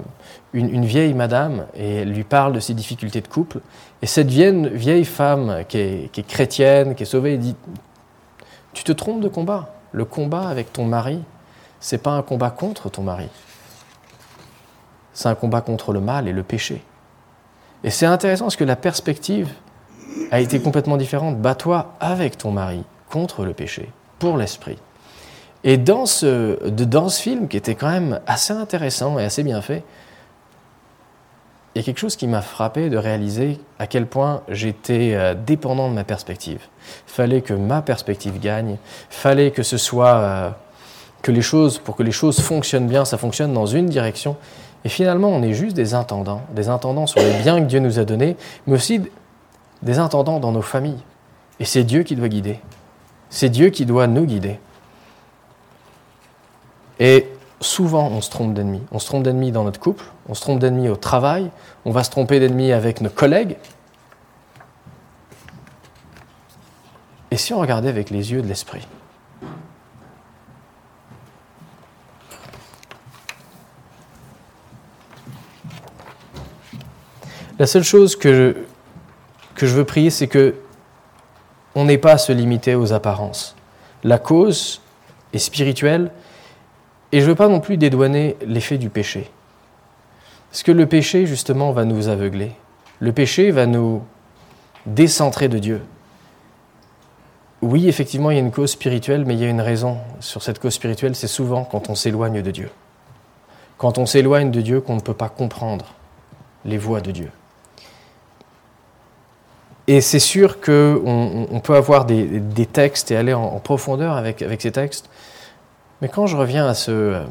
une, 0.54 0.86
vieille 0.86 1.14
madame 1.14 1.66
et 1.76 2.06
lui 2.06 2.24
parle 2.24 2.54
de 2.54 2.60
ses 2.60 2.74
difficultés 2.74 3.22
de 3.22 3.28
couple. 3.28 3.60
Et 4.02 4.06
cette 4.06 4.30
vieille, 4.30 4.70
vieille 4.70 5.06
femme 5.06 5.64
qui 5.68 5.78
est, 5.78 6.28
chrétienne, 6.28 6.96
qui 6.96 7.04
est 7.04 7.08
sauvée, 7.08 7.38
dit 7.38 7.56
Tu 8.74 8.84
te 8.84 8.92
trompes 8.92 9.22
de 9.22 9.28
combat. 9.28 9.74
Le 9.92 10.06
combat 10.06 10.48
avec 10.48 10.72
ton 10.72 10.86
mari, 10.86 11.22
c'est 11.80 11.98
pas 11.98 12.12
un 12.12 12.22
combat 12.22 12.50
contre 12.50 12.90
ton 12.90 13.04
mari. 13.04 13.30
C'est 15.14 15.30
un 15.30 15.36
combat 15.36 15.62
contre 15.62 15.94
le 15.94 16.00
mal 16.00 16.28
et 16.28 16.34
le 16.34 16.44
péché. 16.44 16.84
Et 17.84 17.90
c'est 17.90 18.06
intéressant 18.06 18.46
parce 18.46 18.56
que 18.56 18.64
la 18.64 18.76
perspective 18.76 19.50
a 20.32 20.40
été 20.40 20.60
complètement 20.60 20.98
différente. 20.98 21.38
Bats-toi 21.40 21.94
avec 22.00 22.38
ton 22.38 22.52
mari 22.52 22.84
contre 23.10 23.46
le 23.46 23.54
péché 23.54 23.90
pour 24.20 24.38
l'esprit. 24.38 24.78
Et 25.64 25.78
dans 25.78 26.06
ce, 26.06 26.70
dans 26.70 27.10
ce 27.10 27.22
film, 27.22 27.48
qui 27.48 27.58
était 27.58 27.76
quand 27.76 27.90
même 27.90 28.20
assez 28.28 28.54
intéressant 28.54 29.20
et 29.20 29.24
assez 29.24 29.44
bien 29.44 29.62
fait, 29.62 29.84
il 31.78 31.82
y 31.82 31.84
a 31.84 31.86
quelque 31.86 32.00
chose 32.00 32.16
qui 32.16 32.26
m'a 32.26 32.42
frappé 32.42 32.90
de 32.90 32.98
réaliser 32.98 33.60
à 33.78 33.86
quel 33.86 34.08
point 34.08 34.42
j'étais 34.50 35.14
euh, 35.14 35.36
dépendant 35.36 35.90
de 35.90 35.94
ma 35.94 36.04
perspective. 36.04 36.60
Fallait 37.06 37.42
que 37.42 37.54
ma 37.54 37.84
perspective 37.84 38.40
gagne, 38.40 38.78
fallait 39.10 39.52
que 39.52 39.62
ce 39.62 39.78
soit 39.78 40.16
euh, 40.16 40.50
que 41.22 41.32
les 41.32 41.44
choses, 41.44 41.78
pour 41.78 41.96
que 41.96 42.02
les 42.02 42.12
choses 42.12 42.40
fonctionnent 42.40 42.88
bien, 42.88 43.06
ça 43.06 43.18
fonctionne 43.18 43.54
dans 43.54 43.68
une 43.68 43.88
direction. 43.88 44.38
Et 44.86 44.90
finalement, 44.90 45.30
on 45.30 45.44
est 45.44 45.54
juste 45.54 45.76
des 45.76 45.94
intendants, 45.94 46.42
des 46.52 46.70
intendants 46.70 47.06
sur 47.06 47.20
les 47.22 47.34
biens 47.44 47.60
que 47.60 47.66
Dieu 47.66 47.80
nous 47.80 48.00
a 48.00 48.06
donnés, 48.06 48.38
mais 48.66 48.76
aussi 48.76 49.02
des 49.84 50.00
intendants 50.00 50.40
dans 50.40 50.52
nos 50.52 50.62
familles. 50.62 51.04
Et 51.60 51.66
c'est 51.66 51.84
Dieu 51.84 52.04
qui 52.04 52.16
doit 52.16 52.30
guider. 52.30 52.60
C'est 53.30 53.50
Dieu 53.50 53.70
qui 53.70 53.86
doit 53.86 54.08
nous 54.08 54.26
guider. 54.26 54.60
Et 57.00 57.28
souvent, 57.62 58.08
on 58.08 58.22
se 58.22 58.30
trompe 58.30 58.54
d'ennemis. 58.54 58.82
On 58.92 59.00
se 59.00 59.06
trompe 59.06 59.24
d'ennemis 59.24 59.52
dans 59.52 59.64
notre 59.64 59.80
couple, 59.80 60.06
on 60.28 60.34
se 60.34 60.42
trompe 60.42 60.60
d'ennemis 60.60 60.90
au 60.90 60.96
travail, 60.96 61.52
on 61.86 61.92
va 61.92 62.04
se 62.04 62.10
tromper 62.10 62.40
d'ennemis 62.40 62.72
avec 62.72 63.02
nos 63.02 63.10
collègues. 63.10 63.58
Et 67.30 67.38
si 67.38 67.54
on 67.54 67.60
regardait 67.60 67.90
avec 67.90 68.10
les 68.10 68.32
yeux 68.32 68.42
de 68.42 68.48
l'esprit? 68.48 68.88
La 77.60 77.66
seule 77.66 77.84
chose 77.84 78.16
que 78.16 78.34
je, 78.34 78.54
que 79.56 79.66
je 79.66 79.74
veux 79.76 79.84
prier, 79.84 80.12
c'est 80.12 80.28
que 80.28 80.56
on 81.78 81.86
n'est 81.86 82.00
pas 82.00 82.14
à 82.14 82.18
se 82.18 82.32
limiter 82.32 82.74
aux 82.74 82.92
apparences. 82.92 83.56
La 84.04 84.18
cause 84.18 84.82
est 85.32 85.38
spirituelle 85.38 86.10
et 87.12 87.20
je 87.20 87.26
ne 87.26 87.30
veux 87.30 87.36
pas 87.36 87.50
non 87.50 87.60
plus 87.60 87.78
dédouaner 87.78 88.36
l'effet 88.44 88.80
du 88.80 88.90
péché. 88.90 89.30
Parce 90.50 90.64
que 90.64 90.72
le 90.72 90.88
péché, 90.88 91.28
justement, 91.28 91.72
va 91.74 91.86
nous 91.86 92.08
aveugler. 92.08 92.54
Le 93.00 93.12
péché 93.12 93.52
va 93.52 93.68
nous 93.68 94.02
décentrer 94.88 95.50
de 95.50 95.60
Dieu. 95.60 95.82
oui, 97.62 97.88
effectivement, 97.88 98.32
il 98.32 98.38
y 98.38 98.40
a 98.40 98.44
une 98.44 98.52
cause 98.52 98.72
spirituelle, 98.72 99.24
mais 99.26 99.36
il 99.36 99.40
y 99.40 99.46
a 99.46 99.50
une 99.50 99.62
raison 99.62 100.00
sur 100.20 100.42
cette 100.42 100.58
cause 100.58 100.74
spirituelle, 100.74 101.16
c'est 101.16 101.28
souvent 101.28 101.64
quand 101.64 101.92
on 101.92 101.96
s'éloigne 101.96 102.42
de 102.42 102.50
Dieu. 102.50 102.72
Quand 103.78 104.00
on 104.00 104.08
s'éloigne 104.08 104.50
de 104.50 104.62
Dieu, 104.62 104.82
qu'on 104.82 104.96
ne 104.96 105.02
peut 105.02 105.14
pas 105.14 105.30
comprendre 105.30 105.94
les 106.66 106.80
voies 106.80 107.02
de 107.02 107.12
Dieu. 107.12 107.30
Et 109.88 110.02
c'est 110.02 110.20
sûr 110.20 110.60
qu'on 110.60 111.48
on 111.50 111.60
peut 111.62 111.76
avoir 111.76 112.06
des, 112.06 112.66
textes 112.66 113.12
et 113.12 113.16
aller 113.16 113.34
en, 113.34 113.60
profondeur 113.60 114.14
avec, 114.14 114.44
ces 114.60 114.72
textes, 114.72 115.10
mais 116.02 116.10
quand 116.10 116.28
je 116.28 116.36
reviens 116.36 116.68
à, 116.68 116.74
ce, 116.74 117.22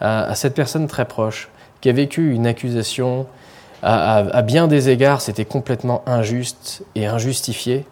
à, 0.00 0.34
cette 0.34 0.54
personne 0.54 0.86
très 0.86 1.06
proche 1.06 1.48
qui 1.80 1.88
a 1.88 1.92
vécu 1.92 2.34
une 2.34 2.46
accusation, 2.46 3.26
à, 3.82 4.42
bien 4.42 4.68
des 4.68 4.90
égards, 4.90 5.22
c'était 5.22 5.46
complètement 5.46 6.02
injuste 6.06 6.84
et 6.94 7.06
injustifié, 7.06 7.86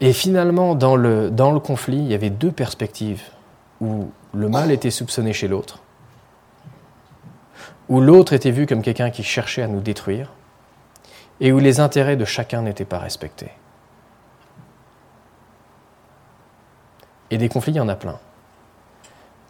et 0.00 0.12
finalement, 0.12 0.74
dans 0.74 0.94
le, 0.94 1.30
dans 1.30 1.50
le 1.50 1.58
conflit, 1.58 1.96
il 1.96 2.06
y 2.06 2.14
avait 2.14 2.30
deux 2.30 2.52
perspectives, 2.52 3.22
où 3.80 4.10
le 4.34 4.48
mal 4.48 4.70
était 4.70 4.90
soupçonné 4.90 5.32
chez 5.32 5.48
l'autre, 5.48 5.80
où 7.88 8.00
l'autre 8.00 8.34
était 8.34 8.50
vu 8.52 8.66
comme 8.66 8.82
quelqu'un 8.82 9.10
qui 9.10 9.24
cherchait 9.24 9.62
à 9.62 9.68
nous 9.68 9.80
détruire, 9.80 10.30
et 11.40 11.52
où 11.52 11.58
les 11.58 11.80
intérêts 11.80 12.16
de 12.16 12.24
chacun 12.24 12.62
n'étaient 12.62 12.84
pas 12.84 12.98
respectés. 12.98 13.50
Et 17.30 17.38
des 17.38 17.48
conflits, 17.48 17.72
il 17.72 17.76
y 17.76 17.80
en 17.80 17.88
a 17.88 17.96
plein. 17.96 18.18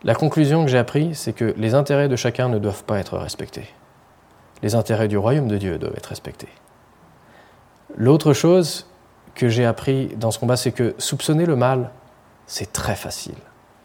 La 0.02 0.14
conclusion 0.14 0.64
que 0.64 0.70
j'ai 0.70 0.78
apprise, 0.78 1.18
c'est 1.18 1.32
que 1.32 1.54
les 1.56 1.74
intérêts 1.74 2.08
de 2.08 2.16
chacun 2.16 2.48
ne 2.48 2.58
doivent 2.58 2.84
pas 2.84 2.98
être 2.98 3.18
respectés. 3.18 3.68
Les 4.62 4.74
intérêts 4.74 5.08
du 5.08 5.18
royaume 5.18 5.48
de 5.48 5.58
Dieu 5.58 5.78
doivent 5.78 5.96
être 5.96 6.06
respectés. 6.06 6.48
L'autre 7.96 8.32
chose 8.32 8.86
que 9.34 9.48
j'ai 9.48 9.66
appris 9.66 10.08
dans 10.16 10.30
ce 10.30 10.38
combat, 10.38 10.56
c'est 10.56 10.72
que 10.72 10.94
soupçonner 10.98 11.46
le 11.46 11.56
mal, 11.56 11.90
c'est 12.46 12.72
très 12.72 12.96
facile. 12.96 13.36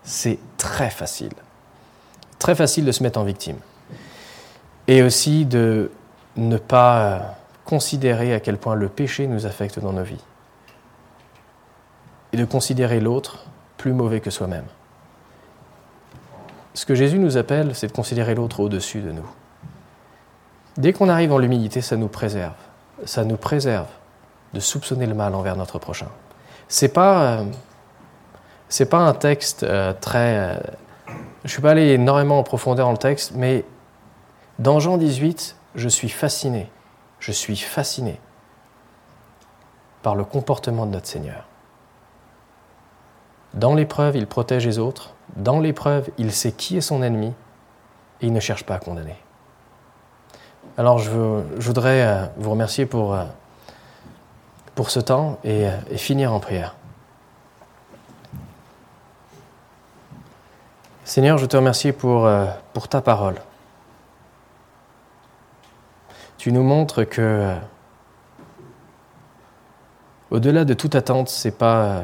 C'est 0.03 0.39
très 0.57 0.89
facile. 0.89 1.33
Très 2.39 2.55
facile 2.55 2.85
de 2.85 2.91
se 2.91 3.03
mettre 3.03 3.19
en 3.19 3.23
victime. 3.23 3.57
Et 4.87 5.03
aussi 5.03 5.45
de 5.45 5.91
ne 6.37 6.57
pas 6.57 7.35
considérer 7.71 8.34
à 8.34 8.41
quel 8.41 8.57
point 8.57 8.75
le 8.75 8.89
péché 8.89 9.27
nous 9.27 9.45
affecte 9.45 9.79
dans 9.79 9.93
nos 9.93 10.03
vies. 10.03 10.21
Et 12.34 12.38
de 12.38 12.43
considérer 12.43 12.99
l'autre 12.99 13.45
plus 13.77 13.93
mauvais 13.93 14.19
que 14.19 14.29
soi-même. 14.29 14.65
Ce 16.73 16.86
que 16.86 16.95
Jésus 16.95 17.17
nous 17.17 17.38
appelle, 17.38 17.73
c'est 17.73 17.88
de 17.88 17.93
considérer 17.93 18.36
l'autre 18.36 18.60
au-dessus 18.60 18.99
de 18.99 19.13
nous. 19.13 19.25
Dès 20.75 20.91
qu'on 20.91 21.07
arrive 21.07 21.31
en 21.31 21.38
l'humilité, 21.38 21.79
ça 21.79 21.95
nous 21.95 22.10
préserve. 22.10 22.60
Ça 23.05 23.23
nous 23.23 23.38
préserve 23.38 23.88
de 24.53 24.60
soupçonner 24.60 25.05
le 25.05 25.13
mal 25.13 25.34
envers 25.34 25.55
notre 25.55 25.79
prochain. 25.79 26.10
C'est 26.67 26.93
pas 26.93 27.21
euh, 27.21 27.45
c'est 28.67 28.89
pas 28.89 28.99
un 28.99 29.13
texte 29.13 29.63
euh, 29.63 29.93
très 29.93 30.38
euh, 30.38 30.55
je 31.45 31.51
suis 31.51 31.62
pas 31.62 31.71
allé 31.71 31.93
énormément 31.93 32.38
en 32.38 32.43
profondeur 32.43 32.88
dans 32.88 32.91
le 32.91 32.97
texte, 32.97 33.31
mais 33.34 33.63
dans 34.60 34.81
Jean 34.81 34.97
18, 34.97 35.55
je 35.75 35.88
suis 35.88 36.10
fasciné 36.10 36.69
je 37.21 37.31
suis 37.31 37.55
fasciné 37.55 38.19
par 40.01 40.15
le 40.15 40.25
comportement 40.25 40.86
de 40.86 40.91
notre 40.91 41.07
Seigneur. 41.07 41.45
Dans 43.53 43.75
l'épreuve, 43.75 44.15
il 44.15 44.27
protège 44.27 44.65
les 44.65 44.79
autres. 44.79 45.13
Dans 45.36 45.60
l'épreuve, 45.60 46.10
il 46.17 46.31
sait 46.31 46.51
qui 46.51 46.77
est 46.77 46.81
son 46.81 47.03
ennemi 47.03 47.34
et 48.21 48.27
il 48.27 48.34
ne 48.34 48.39
cherche 48.39 48.65
pas 48.65 48.75
à 48.75 48.79
condamner. 48.79 49.15
Alors 50.77 50.97
je, 50.97 51.12
voudrais 51.12 52.01
euh, 52.01 52.25
vous 52.38 52.51
remercier 52.51 52.86
pour, 52.86 53.13
euh, 53.13 53.23
ce 54.88 54.99
temps 54.99 55.38
et, 55.43 55.67
euh, 55.67 55.77
et 55.91 55.97
finir 55.97 56.34
en 56.34 56.39
prière. 56.39 56.75
Seigneur, 61.05 61.38
je 61.38 61.45
te 61.45 61.55
remercie 61.55 61.91
pour 61.91 62.27
ta 62.89 63.01
parole 63.01 63.36
tu 66.41 66.51
nous 66.51 66.63
montres 66.63 67.08
que, 67.08 67.21
euh, 67.21 67.56
au-delà 70.32 70.65
de 70.65 70.73
toute 70.73 70.95
attente, 70.95 71.30
c'est 71.30 71.56
pas, 71.56 71.84
euh, 71.84 72.01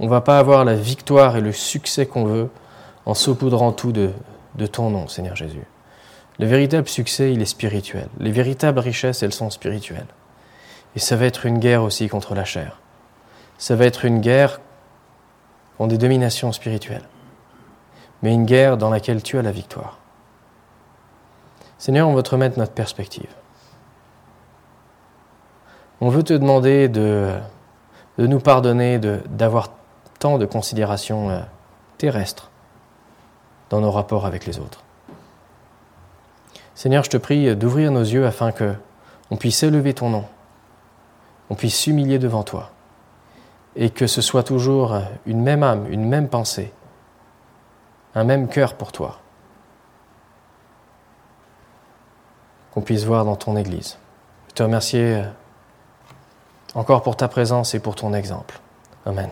on 0.00 0.08
va 0.08 0.20
pas 0.20 0.40
avoir 0.40 0.64
la 0.64 0.74
victoire 0.74 1.36
et 1.36 1.40
le 1.40 1.52
succès 1.52 2.06
qu'on 2.06 2.24
veut 2.24 2.50
en 3.06 3.14
saupoudrant 3.14 3.70
tout 3.70 3.92
de, 3.92 4.10
de 4.56 4.66
ton 4.66 4.90
nom, 4.90 5.06
Seigneur 5.06 5.36
Jésus. 5.36 5.62
Le 6.40 6.46
véritable 6.46 6.88
succès, 6.88 7.32
il 7.32 7.40
est 7.40 7.44
spirituel. 7.44 8.08
Les 8.18 8.32
véritables 8.32 8.80
richesses, 8.80 9.22
elles 9.22 9.32
sont 9.32 9.50
spirituelles. 9.50 10.08
Et 10.96 10.98
ça 10.98 11.14
va 11.14 11.26
être 11.26 11.46
une 11.46 11.60
guerre 11.60 11.84
aussi 11.84 12.08
contre 12.08 12.34
la 12.34 12.44
chair. 12.44 12.80
Ça 13.58 13.76
va 13.76 13.84
être 13.84 14.04
une 14.04 14.18
guerre 14.18 14.60
contre 15.78 15.90
des 15.90 15.98
dominations 15.98 16.50
spirituelles. 16.50 17.08
Mais 18.24 18.34
une 18.34 18.44
guerre 18.44 18.76
dans 18.76 18.90
laquelle 18.90 19.22
tu 19.22 19.38
as 19.38 19.42
la 19.42 19.52
victoire. 19.52 19.99
Seigneur, 21.80 22.06
on 22.06 22.14
veut 22.14 22.22
te 22.22 22.28
remettre 22.28 22.58
notre 22.58 22.74
perspective. 22.74 23.30
On 26.02 26.10
veut 26.10 26.22
te 26.22 26.34
demander 26.34 26.90
de, 26.90 27.32
nous 28.18 28.38
pardonner 28.38 28.98
d'avoir 28.98 29.70
tant 30.18 30.36
de 30.36 30.44
considérations 30.44 31.30
euh, 31.30 31.40
terrestres 31.96 32.50
dans 33.70 33.80
nos 33.80 33.90
rapports 33.90 34.26
avec 34.26 34.44
les 34.44 34.58
autres. 34.58 34.84
Seigneur, 36.74 37.02
je 37.02 37.08
te 37.08 37.16
prie 37.16 37.56
d'ouvrir 37.56 37.90
nos 37.92 38.02
yeux 38.02 38.26
afin 38.26 38.52
que 38.52 38.74
on 39.30 39.36
puisse 39.36 39.62
élever 39.62 39.94
ton 39.94 40.10
nom, 40.10 40.26
on 41.48 41.54
puisse 41.54 41.78
s'humilier 41.78 42.18
devant 42.18 42.42
toi, 42.42 42.72
et 43.74 43.88
que 43.88 44.06
ce 44.06 44.20
soit 44.20 44.42
toujours 44.42 45.00
une 45.24 45.40
même 45.40 45.62
âme, 45.62 45.90
une 45.90 46.06
même 46.06 46.28
pensée, 46.28 46.74
un 48.14 48.24
même 48.24 48.48
cœur 48.48 48.74
pour 48.74 48.92
toi. 48.92 49.19
Qu'on 52.72 52.80
puisse 52.80 53.04
voir 53.04 53.24
dans 53.24 53.36
ton 53.36 53.56
Église. 53.56 53.98
Je 54.48 54.54
te 54.54 54.62
remercie 54.62 54.98
euh, 54.98 55.22
encore 56.74 57.02
pour 57.02 57.16
ta 57.16 57.28
présence 57.28 57.74
et 57.74 57.80
pour 57.80 57.94
ton 57.94 58.14
exemple. 58.14 58.58
Amen. 59.06 59.30